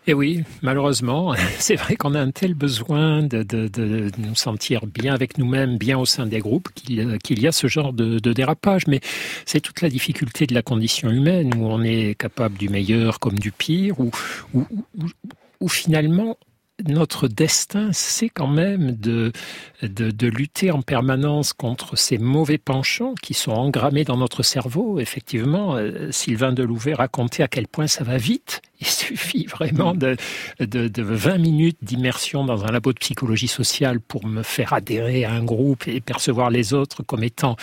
[0.08, 4.36] Et eh oui, malheureusement, c'est vrai qu'on a un tel besoin de, de, de nous
[4.36, 8.20] sentir bien avec nous-mêmes, bien au sein des groupes, qu'il y a ce genre de,
[8.20, 8.86] de dérapage.
[8.86, 9.00] Mais
[9.48, 13.40] c'est toute la difficulté de la condition humaine, où on est capable du meilleur comme
[13.40, 14.12] du pire, où,
[15.60, 16.38] où finalement
[16.84, 19.32] notre destin, c'est quand même de,
[19.82, 25.00] de, lutter en permanence contre ces mauvais penchants qui sont engrammés dans notre cerveau.
[25.00, 28.62] Effectivement, euh, Sylvain Delouvet racontait à quel point ça va vite.
[28.82, 30.18] Il suffit vraiment de,
[30.60, 35.24] de, de 20 minutes d'immersion dans un labo de psychologie sociale pour me faire adhérer
[35.24, 37.56] à un groupe et percevoir les autres comme étant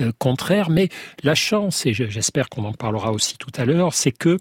[0.00, 0.70] euh, contraires.
[0.70, 0.88] Mais
[1.22, 4.38] la chance, et j'espère qu'on en parlera aussi tout à l'heure, c'est que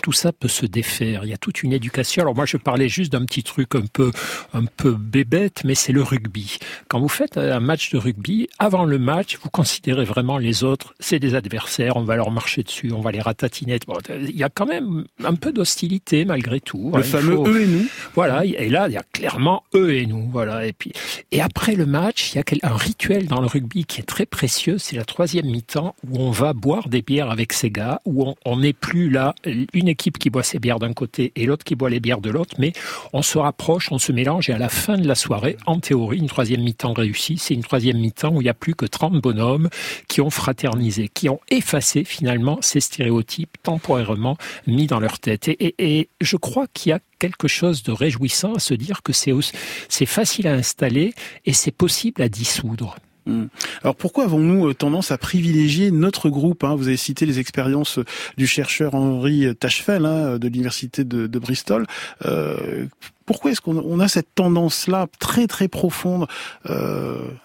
[0.00, 1.24] tout ça peut se défaire.
[1.24, 2.22] Il y a toute une éducation.
[2.22, 4.10] Alors moi, je parlais juste d'un petit truc un peu,
[4.52, 6.58] un peu bébête, mais c'est le rugby.
[6.88, 10.94] Quand vous faites un match de rugby, avant le match, vous considérez vraiment les autres,
[11.00, 13.78] c'est des adversaires, on va leur marcher dessus, on va les ratatiner.
[14.08, 16.92] il y a quand même un peu d'hostilité malgré tout.
[16.94, 17.86] Le fameux eux et nous.
[18.14, 18.44] Voilà.
[18.44, 20.28] Et là, il y a clairement eux et nous.
[20.30, 20.66] Voilà.
[20.66, 20.92] Et puis,
[21.30, 24.26] et après le match, il y a un rituel dans le rugby qui est très
[24.26, 24.78] précieux.
[24.78, 28.56] C'est la troisième mi-temps où on va boire des bières avec ces gars, où on
[28.56, 29.34] n'est plus là
[29.72, 32.30] une équipe qui boit ses bières d'un côté et l'autre qui boit les bières de
[32.30, 32.72] l'autre, mais
[33.12, 36.18] on se rapproche, on se mélange et à la fin de la soirée, en théorie,
[36.18, 39.20] une troisième mi-temps réussie, c'est une troisième mi-temps où il n'y a plus que 30
[39.20, 39.68] bonhommes
[40.08, 45.48] qui ont fraternisé, qui ont effacé finalement ces stéréotypes temporairement mis dans leur tête.
[45.48, 49.12] Et, et je crois qu'il y a quelque chose de réjouissant à se dire que
[49.12, 52.96] c'est facile à installer et c'est possible à dissoudre.
[53.30, 53.46] Hmm.
[53.82, 56.74] Alors pourquoi avons-nous euh, tendance à privilégier notre groupe hein?
[56.74, 58.04] Vous avez cité les expériences euh,
[58.36, 61.86] du chercheur Henri Tachefel hein, de l'université de, Bristol.
[62.26, 62.86] Euh,
[63.24, 66.26] pourquoi est-ce qu'on a cette tendance-là très très profonde,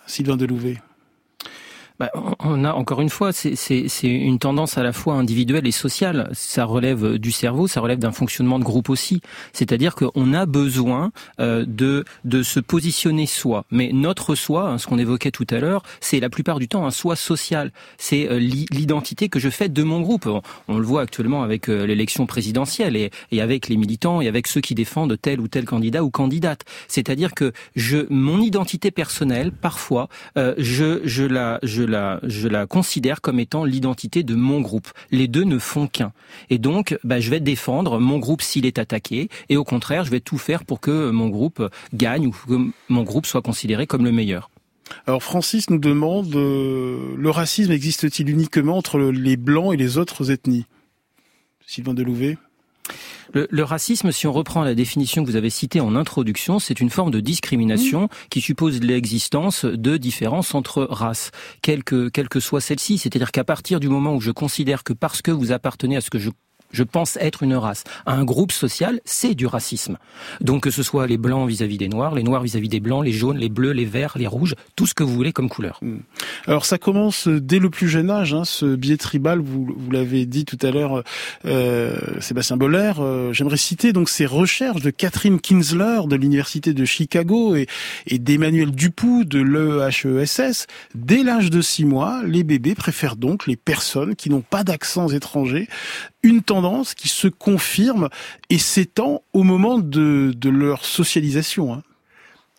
[0.08, 0.78] Sylvain Delouvet?
[2.00, 6.30] Bah, on a encore une fois, c'est une tendance à la fois individuelle et sociale.
[6.34, 9.22] Ça relève du cerveau, ça relève d'un fonctionnement de groupe aussi.
[9.54, 13.66] C'est-à-dire qu'on a besoin euh, de de se positionner soi.
[13.72, 16.86] Mais notre soi, hein, ce qu'on évoquait tout à l'heure, c'est la plupart du temps
[16.86, 17.72] un soi social.
[17.98, 20.28] C'est euh, l'identité que je fais de mon groupe.
[20.68, 24.48] On, le voit actuellement avec euh, l'élection présidentielle et, et avec les militants et avec
[24.48, 26.64] ceux qui défendent tel ou tel candidat ou candidate.
[26.90, 33.40] C'est-à-dire que je mon identité personnelle, parfois, je je la je je la considère comme
[33.40, 34.90] étant l'identité de mon groupe.
[35.12, 36.14] Les deux ne font qu'un.
[36.50, 40.12] Et donc, bah, je vais défendre mon groupe s'il est attaqué, et au contraire, je
[40.12, 44.04] vais tout faire pour que mon groupe gagne ou que mon groupe soit considéré comme
[44.04, 44.50] le meilleur.
[45.08, 50.32] Alors Francis nous demande, euh, le racisme existe-t-il uniquement entre les blancs et les autres
[50.32, 50.66] ethnies?
[51.66, 52.38] Sylvain Delouvet
[53.34, 56.90] le, racisme, si on reprend la définition que vous avez citée en introduction, c'est une
[56.90, 62.62] forme de discrimination qui suppose l'existence de différences entre races, quelle que, quelle que soit
[62.62, 62.98] celle-ci.
[62.98, 66.10] C'est-à-dire qu'à partir du moment où je considère que parce que vous appartenez à ce
[66.10, 66.30] que je
[66.72, 67.84] je pense être une race.
[68.06, 69.98] Un groupe social, c'est du racisme.
[70.42, 73.12] Donc que ce soit les blancs vis-à-vis des noirs, les noirs vis-à-vis des blancs, les
[73.12, 75.80] jaunes, les bleus, les verts, les rouges, tout ce que vous voulez comme couleur.
[75.82, 76.00] Hmm.
[76.48, 80.46] Alors ça commence dès le plus jeune âge, hein, ce biais tribal, vous, l'avez dit
[80.46, 81.04] tout à l'heure,
[81.46, 82.94] euh, Sébastien Boller.
[83.00, 87.68] Euh, j'aimerais citer donc ces recherches de Catherine Kinsler de l'université de Chicago et,
[88.12, 90.68] d'Emmanuel Dupoux de l'EHESS.
[90.94, 95.10] Dès l'âge de six mois, les bébés préfèrent donc les personnes qui n'ont pas d'accents
[95.10, 95.68] étrangers
[96.26, 98.10] une tendance qui se confirme
[98.50, 101.74] et s'étend au moment de, leur socialisation.
[101.74, 101.84] Hein.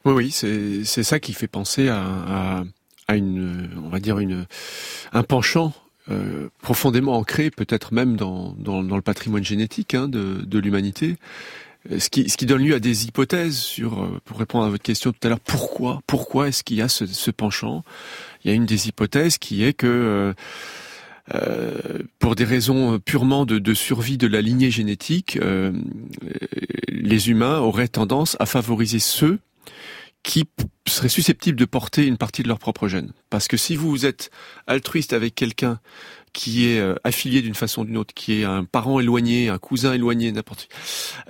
[0.05, 2.65] Oui, oui, c'est ça qui fait penser à,
[3.09, 4.47] à, une, on va dire une,
[5.13, 5.73] un penchant
[6.09, 11.17] euh, profondément ancré, peut-être même dans, dans, le patrimoine génétique hein, de, de l'humanité.
[11.99, 14.83] Ce qui, ce qui donne lieu à des hypothèses sur, euh, pour répondre à votre
[14.83, 17.85] question tout à l'heure, pourquoi, pourquoi est-ce qu'il y a ce, ce, penchant?
[18.45, 20.33] Il y a une des hypothèses qui est que euh, euh,
[22.19, 25.73] pour des raisons purement de, de, survie de la lignée génétique, euh,
[26.89, 29.39] les humains auraient tendance à favoriser ceux
[30.23, 30.45] qui
[30.89, 33.13] seraient susceptibles de porter une partie de leur propre gène.
[33.31, 34.31] Parce que si vous êtes
[34.67, 35.79] altruiste avec quelqu'un
[36.33, 39.59] qui est euh, affilié d'une façon ou d'une autre, qui est un parent éloigné, un
[39.59, 40.69] cousin éloigné, n'importe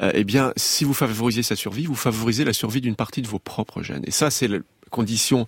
[0.01, 3.29] euh, eh bien, si vous favorisez sa survie, vous favorisez la survie d'une partie de
[3.29, 4.03] vos propres gènes.
[4.07, 4.49] Et ça, c'est
[4.91, 5.47] condition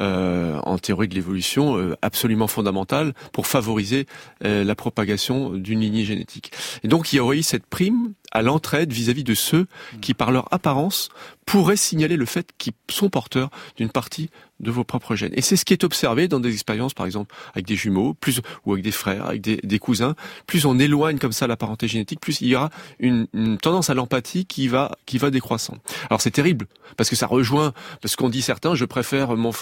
[0.00, 4.06] euh, en théorie de l'évolution euh, absolument fondamentale pour favoriser
[4.44, 6.52] euh, la propagation d'une lignée génétique.
[6.82, 9.66] Et donc il y aurait eu cette prime à l'entraide vis-à-vis de ceux
[10.00, 11.08] qui, par leur apparence,
[11.46, 15.32] pourraient signaler le fait qu'ils sont porteurs d'une partie de vos propres gènes.
[15.34, 18.40] Et c'est ce qui est observé dans des expériences, par exemple, avec des jumeaux, plus
[18.64, 20.14] ou avec des frères, avec des, des cousins.
[20.46, 23.90] Plus on éloigne comme ça la parenté génétique, plus il y aura une, une tendance
[23.90, 25.76] à l'empathie qui va qui va décroissant.
[26.08, 26.66] Alors c'est terrible
[26.96, 29.52] parce que ça rejoint parce qu'on dit certains, je préfère mon,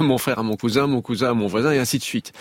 [0.00, 2.32] mon frère à mon cousin, mon cousin à mon voisin et ainsi de suite.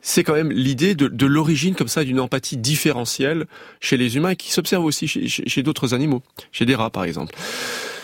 [0.00, 3.46] C'est quand même l'idée de, de l'origine comme ça d'une empathie différentielle
[3.80, 7.34] chez les humains qui s'observe aussi chez, chez d'autres animaux, chez des rats par exemple.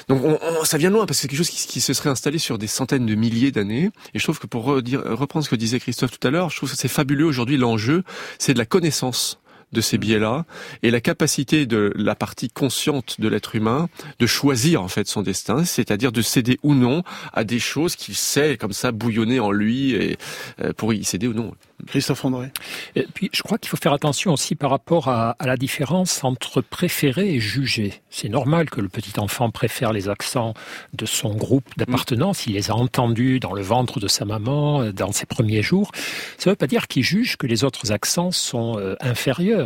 [0.08, 2.58] Donc on, ça vient loin parce que c'est quelque chose qui, se serait installé sur
[2.58, 3.90] des centaines de milliers d'années.
[4.12, 6.70] Et je trouve que pour reprendre ce que disait Christophe tout à l'heure, je trouve
[6.70, 7.56] que c'est fabuleux aujourd'hui.
[7.56, 8.02] L'enjeu,
[8.38, 9.39] c'est de la connaissance
[9.72, 10.44] de ces biais-là
[10.83, 15.22] et la capacité de la partie consciente de l'être humain de choisir en fait son
[15.22, 17.02] destin, c'est-à-dire de céder ou non
[17.33, 20.18] à des choses qu'il sait comme ça bouillonner en lui et
[20.61, 21.54] euh, pour y céder ou non.
[21.87, 22.48] Christophe André.
[22.94, 26.22] Et puis, je crois qu'il faut faire attention aussi par rapport à, à la différence
[26.24, 28.02] entre préférer et juger.
[28.11, 30.54] C'est normal que le petit enfant préfère les accents
[30.92, 32.46] de son groupe d'appartenance.
[32.46, 35.90] Il les a entendus dans le ventre de sa maman euh, dans ses premiers jours.
[36.38, 38.96] Ça ne veut pas dire qu'il juge que les autres accents sont euh,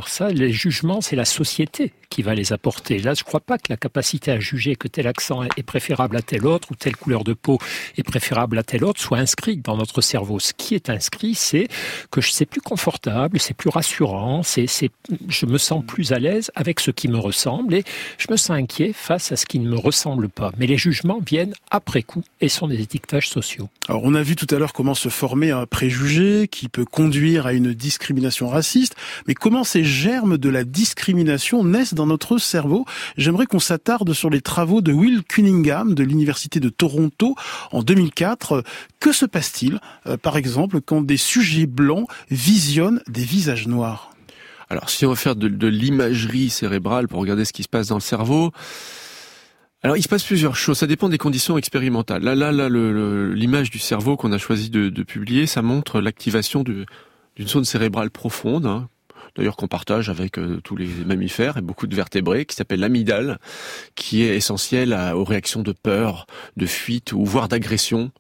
[0.06, 2.98] Ça, les jugements, c'est la société qui va les apporter.
[3.00, 6.16] Là, je ne crois pas que la capacité à juger que tel accent est préférable
[6.16, 7.58] à tel autre ou telle couleur de peau
[7.96, 10.38] est préférable à tel autre soit inscrite dans notre cerveau.
[10.38, 11.66] Ce qui est inscrit, c'est
[12.12, 14.66] que c'est plus confortable, c'est plus rassurant, c'est,
[15.26, 17.82] je me sens plus à l'aise avec ce qui me ressemble et
[18.18, 20.52] je me sens inquiet face à ce qui ne me ressemble pas.
[20.56, 23.68] Mais les jugements viennent après coup et sont des étiquetages sociaux.
[23.88, 27.48] Alors, on a vu tout à l'heure comment se former un préjugé qui peut conduire
[27.48, 28.94] à une discrimination raciste,
[29.26, 32.84] mais comment ces germes de la discrimination naissent dans notre cerveau
[33.16, 37.34] J'aimerais qu'on s'attarde sur les travaux de Will Cunningham de l'Université de Toronto
[37.72, 38.62] en 2004.
[39.00, 44.10] Que se passe-t-il, euh, par exemple, quand des sujets blancs visionnent des visages noirs?
[44.68, 47.96] Alors, si on veut faire de, l'imagerie cérébrale pour regarder ce qui se passe dans
[47.96, 48.50] le cerveau,
[49.82, 50.78] alors, il se passe plusieurs choses.
[50.78, 52.22] Ça dépend des conditions expérimentales.
[52.22, 56.64] Là, là, là, l'image du cerveau qu'on a choisi de, de, publier, ça montre l'activation
[56.64, 56.86] d'une
[57.46, 58.88] zone cérébrale profonde, hein,
[59.36, 63.38] d'ailleurs qu'on partage avec euh, tous les mammifères et beaucoup de vertébrés, qui s'appelle l'amygdale,
[63.94, 68.10] qui est essentielle aux réactions de peur, de fuite ou voire d'agression.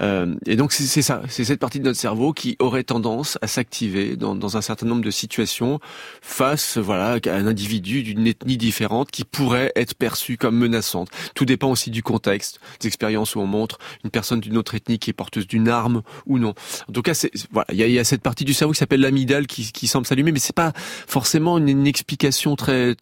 [0.00, 3.46] Euh, et donc c'est ça, c'est cette partie de notre cerveau qui aurait tendance à
[3.46, 5.80] s'activer dans, dans, un certain nombre de situations
[6.22, 11.08] face, voilà, à un individu d'une ethnie différente qui pourrait être perçu comme menaçante.
[11.34, 14.98] Tout dépend aussi du contexte, des expériences où on montre une personne d'une autre ethnie
[14.98, 16.54] qui est porteuse d'une arme ou non.
[16.88, 18.78] En tout cas, c'est voilà, il y a, y a, cette partie du cerveau qui
[18.78, 22.96] s'appelle l'amygdale qui, qui semble s'allumer, mais c'est pas forcément une, explication très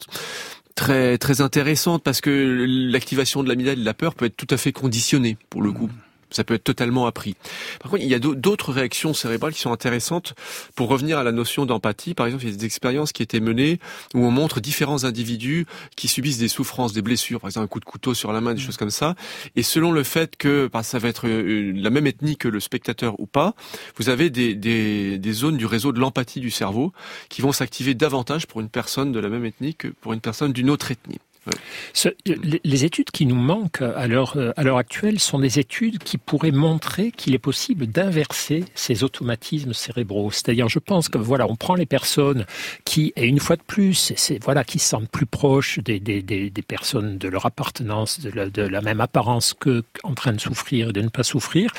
[0.75, 4.47] très très intéressante parce que l'activation de l'amygdale et de la peur peut être tout
[4.51, 5.89] à fait conditionnée pour le coup
[6.31, 7.35] ça peut être totalement appris.
[7.79, 10.35] Par contre, il y a d'autres réactions cérébrales qui sont intéressantes
[10.75, 12.13] pour revenir à la notion d'empathie.
[12.13, 13.79] Par exemple, il y a des expériences qui étaient menées
[14.13, 15.65] où on montre différents individus
[15.95, 18.53] qui subissent des souffrances, des blessures, par exemple un coup de couteau sur la main,
[18.53, 18.65] des mmh.
[18.65, 19.15] choses comme ça.
[19.55, 22.59] Et selon le fait que bah, ça va être euh, la même ethnie que le
[22.59, 23.55] spectateur ou pas,
[23.97, 26.93] vous avez des, des, des zones du réseau de l'empathie du cerveau
[27.29, 30.53] qui vont s'activer davantage pour une personne de la même ethnie que pour une personne
[30.53, 31.19] d'une autre ethnie
[32.33, 36.51] les études qui nous manquent à l'heure, à l'heure actuelle sont des études qui pourraient
[36.51, 40.31] montrer qu'il est possible d'inverser ces automatismes cérébraux.
[40.31, 42.45] C'est-à-dire, je pense que voilà, on prend les personnes
[42.85, 46.21] qui, et une fois de plus, c'est, voilà, qui se sentent plus proches des, des,
[46.21, 50.33] des, des personnes de leur appartenance, de la, de la, même apparence que en train
[50.33, 51.71] de souffrir et de ne pas souffrir.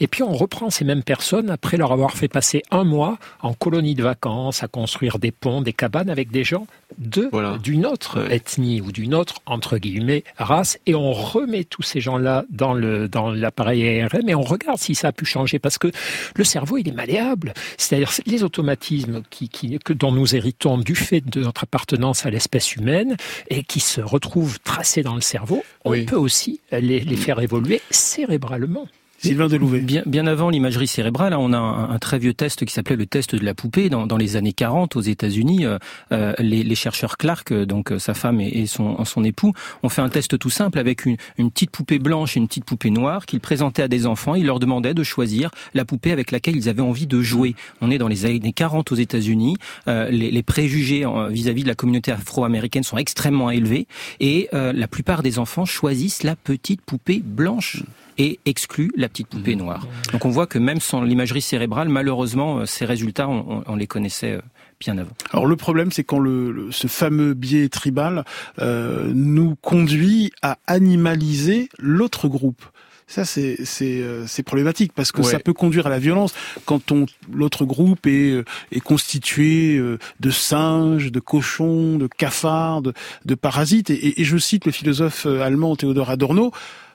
[0.00, 3.54] Et puis on reprend ces mêmes personnes après leur avoir fait passer un mois en
[3.54, 6.66] colonie de vacances, à construire des ponts, des cabanes avec des gens
[6.98, 12.00] de d'une autre ethnie ou d'une autre entre guillemets race et on remet tous ces
[12.00, 15.78] gens-là dans le dans l'appareil ARM et on regarde si ça a pu changer parce
[15.78, 15.88] que
[16.34, 17.54] le cerveau il est malléable.
[17.78, 22.30] C'est-à-dire les automatismes qui, qui que dont nous héritons du fait de notre appartenance à
[22.30, 23.16] l'espèce humaine
[23.48, 27.80] et qui se retrouvent tracés dans le cerveau on peut aussi les, les faire évoluer
[27.90, 28.88] cérébralement
[29.18, 29.80] Sylvain Delouvet.
[29.80, 33.06] Bien, bien avant l'imagerie cérébrale, on a un, un, très vieux test qui s'appelait le
[33.06, 33.88] test de la poupée.
[33.88, 35.78] Dans, dans les années 40, aux États-Unis, euh,
[36.12, 39.52] euh, les, les, chercheurs Clark, euh, donc sa femme et, son, son époux,
[39.82, 42.64] ont fait un test tout simple avec une, une petite poupée blanche et une petite
[42.64, 44.34] poupée noire qu'ils présentaient à des enfants.
[44.34, 47.54] Ils leur demandaient de choisir la poupée avec laquelle ils avaient envie de jouer.
[47.80, 49.56] On est dans les années 40 aux États-Unis.
[49.88, 53.86] Euh, les, les, préjugés vis-à-vis -vis de la communauté afro-américaine sont extrêmement élevés
[54.20, 57.82] et la plupart des enfants choisissent la petite poupée blanche
[58.18, 59.58] et exclut la petite poupée mmh.
[59.58, 59.86] noire.
[60.12, 63.86] Donc on voit que même sans l'imagerie cérébrale, malheureusement, euh, ces résultats, on, on les
[63.86, 64.40] connaissait euh,
[64.80, 65.12] bien avant.
[65.32, 68.24] Alors le problème, c'est quand le, ce fameux biais tribal
[68.58, 72.64] euh, nous conduit à animaliser l'autre groupe.
[73.08, 75.30] Ça, c'est c'est euh, problématique parce que ouais.
[75.30, 79.80] ça peut conduire à la violence quand on l'autre groupe est est constitué
[80.18, 82.92] de singes, de cochons, de cafards, de,
[83.24, 83.90] de parasites.
[83.90, 86.50] Et, et, je cite le philosophe allemand Théodore Adorno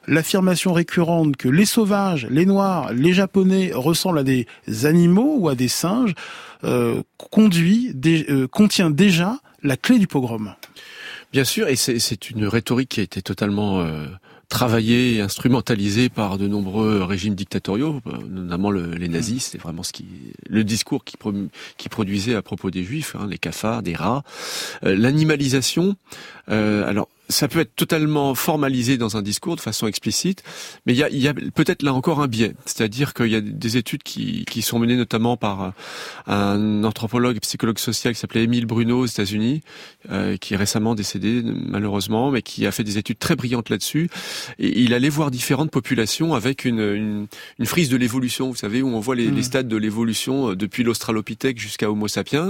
[0.07, 4.47] l'affirmation récurrente que les sauvages, les noirs, les japonais ressemblent à des
[4.83, 6.13] animaux ou à des singes
[6.63, 10.53] euh, conduit, euh, contient déjà la clé du pogrom.
[11.33, 14.05] Bien sûr, et c'est une rhétorique qui a été totalement euh,
[14.47, 19.49] travaillé et instrumentalisé par de nombreux régimes dictatoriaux, notamment les nazis.
[19.51, 19.81] C'est vraiment
[20.49, 21.15] le discours qui,
[21.77, 24.23] qui produisait à propos des juifs, hein, les cafards, des rats,
[24.83, 25.95] l'animalisation.
[26.51, 30.43] Alors ça peut être totalement formalisé dans un discours de façon explicite,
[30.85, 32.53] mais il y a, y a peut-être là encore un biais.
[32.65, 35.69] C'est-à-dire qu'il y a des études qui, qui, sont menées notamment par euh,
[36.27, 39.61] un anthropologue, psychologue social qui s'appelait Émile Bruno aux États-Unis,
[40.11, 44.09] euh, qui est récemment décédé malheureusement, mais qui a fait des études très brillantes là-dessus.
[44.59, 47.27] Et il allait voir différentes populations avec une, une,
[47.59, 49.43] une frise de l'évolution, vous savez, où on voit les, les mmh.
[49.43, 52.49] stades de l'évolution euh, depuis l'Australopithèque jusqu'à Homo sapiens.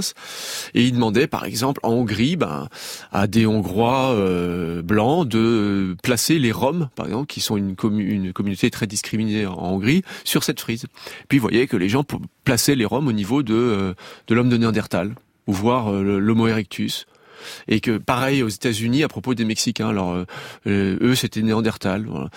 [0.73, 2.67] Et il demandait, par exemple, en Hongrie, ben,
[3.11, 8.33] à des Hongrois euh, blancs de placer les Roms, par exemple, qui sont une, une
[8.33, 10.85] communauté très discriminée en Hongrie, sur cette frise.
[11.27, 12.05] Puis vous voyez que les gens
[12.43, 13.93] plaçaient les Roms au niveau de, euh,
[14.27, 15.15] de l'homme de Néandertal,
[15.47, 17.05] ou voir euh, l'Homo erectus
[17.67, 19.89] et que pareil aux États-Unis à propos des Mexicains.
[19.89, 20.15] Alors
[20.67, 22.05] eux c'était Néandertal.
[22.05, 22.29] Voilà.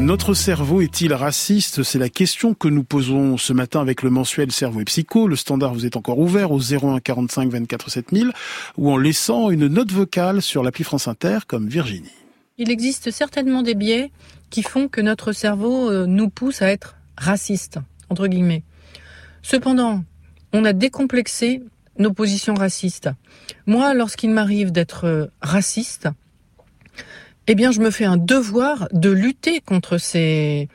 [0.04, 1.82] Notre cerveau est-il raciste?
[1.84, 5.30] C'est la question que nous posons ce matin avec le mensuel Cerveau et Psycho.
[5.30, 8.34] Le standard vous est encore ouvert au 01 45 24 7000
[8.78, 12.12] ou en laissant une note vocale sur l'appli France Inter comme Virginie.
[12.58, 14.12] Il existe certainement des biais
[14.50, 17.80] qui font que notre cerveau euh, nous pousse à être raciste,
[18.10, 18.64] entre guillemets.
[19.42, 20.04] Cependant,
[20.52, 21.64] on a décomplexé
[21.98, 23.10] nos positions racistes.
[23.68, 26.10] Moi, lorsqu'il m'arrive d'être euh, raciste,
[27.48, 30.66] eh bien, je me fais un devoir de lutter euh,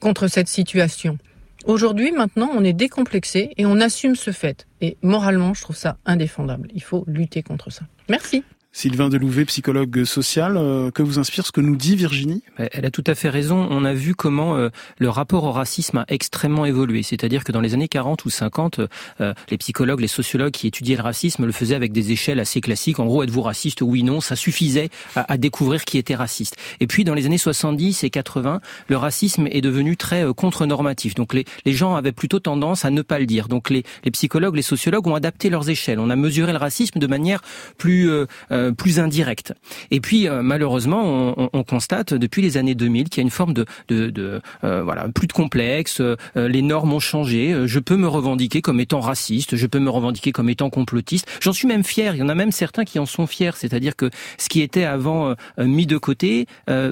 [0.00, 1.18] contre cette situation.
[1.66, 4.66] Aujourd'hui, maintenant, on est décomplexé et on assume ce fait.
[4.80, 6.68] Et moralement, je trouve ça indéfendable.
[6.74, 7.82] Il faut lutter contre ça.
[8.08, 8.44] Merci.
[8.76, 12.42] Sylvain Delouvet, psychologue social, euh, que vous inspire ce que nous dit Virginie?
[12.58, 13.66] Elle a tout à fait raison.
[13.70, 14.68] On a vu comment euh,
[14.98, 17.02] le rapport au racisme a extrêmement évolué.
[17.02, 18.80] C'est-à-dire que dans les années 40 ou 50,
[19.22, 22.60] euh, les psychologues, les sociologues qui étudiaient le racisme le faisaient avec des échelles assez
[22.60, 23.00] classiques.
[23.00, 23.80] En gros, êtes-vous raciste?
[23.80, 24.20] Oui, non.
[24.20, 26.58] Ça suffisait à, découvrir qui était raciste.
[26.78, 31.14] Et puis, dans les années 70 et 80, le racisme est devenu très contre-normatif.
[31.14, 33.48] Donc, les, les, gens avaient plutôt tendance à ne pas le dire.
[33.48, 35.98] Donc, les, les, psychologues, les sociologues ont adapté leurs échelles.
[35.98, 37.40] On a mesuré le racisme de manière
[37.78, 38.10] plus
[38.72, 39.52] plus indirecte.
[39.90, 43.30] Et puis euh, malheureusement, on, on, constate depuis les années 2000 qu'il y a une
[43.30, 46.00] forme de, de, de euh, voilà plus de complexe.
[46.34, 47.54] les normes ont changé.
[47.66, 49.56] Je peux me revendiquer comme étant raciste.
[49.56, 51.28] Je peux me revendiquer comme étant complotiste.
[51.40, 52.14] J'en suis même fier.
[52.14, 53.52] Il y en a même certains qui en sont fiers.
[53.54, 56.46] C'est-à-dire que ce qui était avant mis de côté,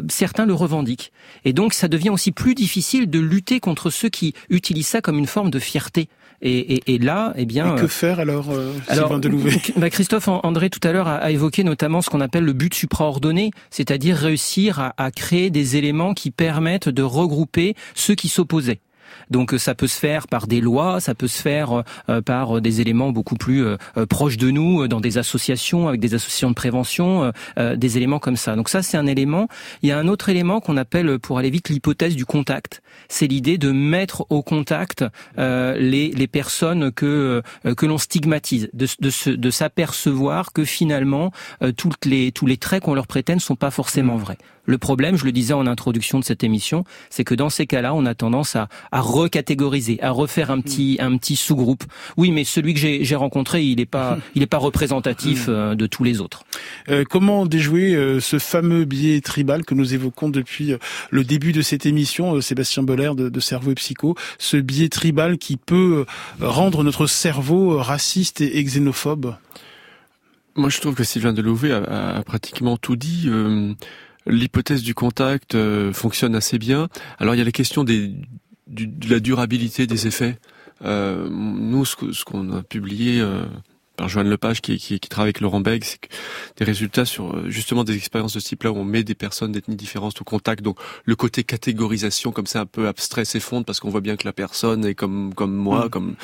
[0.08, 1.12] certains le revendiquent.
[1.44, 5.18] Et donc ça devient aussi plus difficile de lutter contre ceux qui utilisent ça comme
[5.18, 6.08] une forme de fierté.
[6.42, 10.28] Et, et, et là, eh bien, et que faire alors, euh, alors Delouvet bah Christophe
[10.28, 14.16] André tout à l'heure a, a, évoqué notamment ce qu'on appelle le but supraordonné, c'est-à-dire
[14.16, 18.80] réussir à, à créer des éléments qui permettent de regrouper ceux qui s'opposaient.
[19.30, 22.60] Donc euh, ça peut se faire par des lois, ça peut se faire euh, par
[22.60, 23.76] des éléments beaucoup plus euh,
[24.08, 28.56] proches de nous, dans des associations, avec des associations de prévention, des éléments comme ça.
[28.56, 29.48] Donc ça c'est un élément.
[29.82, 32.82] Il y a un autre élément qu'on appelle, pour aller vite, l'hypothèse du contact.
[33.08, 35.04] C'est l'idée de mettre au contact
[35.36, 37.42] les, les personnes que
[37.76, 41.30] que l'on stigmatise, de, de, de s'apercevoir que finalement
[41.76, 44.38] toutes les tous les traits qu'on leur prétend ne sont pas forcément vrais.
[44.66, 47.94] Le problème, je le disais en introduction de cette émission, c'est que dans ces cas-là,
[47.94, 51.84] on a tendance à, à recatégoriser, à refaire un petit, un petit sous-groupe.
[52.16, 55.86] Oui, mais celui que j'ai rencontré, il n'est pas, il est pas représentatif euh, de
[55.86, 56.44] tous les autres.
[56.88, 60.74] Euh, comment déjouer euh, ce fameux biais tribal que nous évoquons depuis
[61.10, 65.38] le début de cette émission, Sébastien Boller de, de, Cerveau et Psycho, ce biais tribal
[65.38, 66.06] qui peut
[66.40, 69.34] rendre notre cerveau raciste et, xénophobe?
[70.56, 73.28] Moi, je trouve que Sylvain Delouvet a, a pratiquement tout dit.
[74.26, 76.88] L'hypothèse du contact euh, fonctionne assez bien.
[77.18, 78.12] Alors il y a la question des,
[78.68, 80.38] de la durabilité des effets.
[80.84, 83.44] Euh, nous, ce, qu'on a publié euh,
[83.96, 86.00] par Joanne Lepage qui, qui, qui travaille avec Laurent Beg, c'est
[86.56, 89.52] des résultats sur euh, justement des expériences de ce type-là où on met des personnes
[89.52, 90.62] d'ethnie différentes au contact.
[90.62, 94.26] Donc le côté catégorisation comme ça un peu abstrait s'effondre parce qu'on voit bien que
[94.26, 95.90] la personne est comme comme moi, mm.
[95.90, 96.14] comme.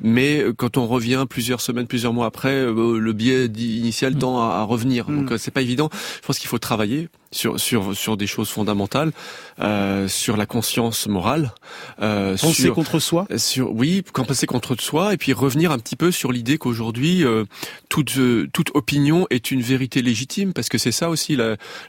[0.00, 4.18] Mais euh, quand on revient plusieurs semaines, plusieurs mois après, euh, le biais initial mm.
[4.18, 5.08] tend à, revenir.
[5.10, 5.26] Mm.
[5.26, 5.90] Donc c'est pas évident.
[5.92, 9.12] Je pense qu'il faut travailler sur sur sur des choses fondamentales,
[9.60, 11.52] euh, sur la conscience morale,
[12.02, 13.26] euh, penser contre soi?
[13.36, 17.44] Sur oui, penser contre soi et puis revenir un petit peu sur l'idée qu'aujourd'hui euh,
[17.88, 21.38] toute euh, toute opinion est une vérité légitime parce que c'est ça aussi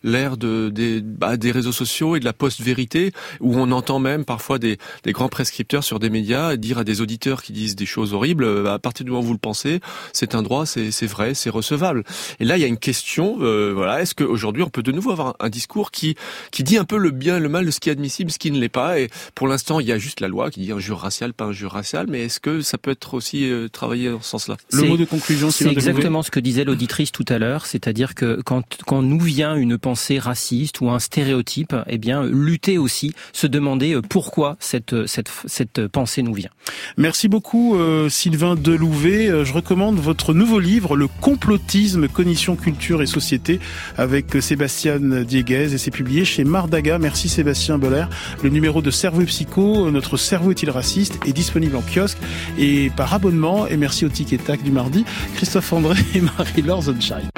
[0.04, 4.26] l'ère de des bah, des réseaux sociaux et de la post-vérité où on entend même
[4.26, 7.88] parfois des des grands prescripteurs sur des médias dire à des auditeurs qui disent des
[7.88, 9.80] choses horribles euh, à partir du moment où vous le pensez,
[10.14, 12.04] c'est un droit, c'est c'est vrai, c'est recevable.
[12.40, 15.31] Et là il y a une question voilà, est-ce qu'aujourd'hui on peut de nouveau avoir
[15.40, 16.16] un, discours qui
[16.52, 18.40] qui dit un peu le bien et le mal de ce qui est admissible, ce
[18.40, 19.00] qui ne l'est pas.
[19.00, 21.72] Et pour l'instant, il y a juste la loi qui dit injure raciale, pas injure
[21.72, 22.08] raciale.
[22.10, 24.58] Mais est-ce que ça peut être aussi euh, travaillé dans ce sens-là?
[24.72, 28.42] Le mot de conclusion, c'est exactement ce que disait l'auditrice tout à l'heure, c'est-à-dire que
[28.44, 33.48] quand quand nous vient une pensée raciste ou un stéréotype, eh bien lutter aussi, se
[33.48, 36.50] demander euh, pourquoi cette cette cette pensée nous vient.
[36.98, 39.46] Merci beaucoup euh, Sylvain Delouvet.
[39.46, 43.60] Je recommande votre nouveau livre, Le complotisme, cognition, culture et société,
[43.98, 47.00] avec Sébastien Dieguez et c'est publié chez Mardaga.
[47.00, 48.06] Merci Sébastien Boller.
[48.44, 52.18] Le numéro de Cerveau Psycho, notre cerveau est-il raciste, est disponible en kiosque
[52.58, 53.68] et par abonnement.
[53.68, 55.06] Et merci au Tic et Tac du mardi,
[55.36, 57.30] Christophe André et Marie-Laure Zonshine.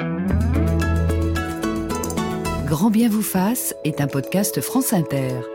[2.66, 5.53] Grand bien vous fasse est un podcast France Inter.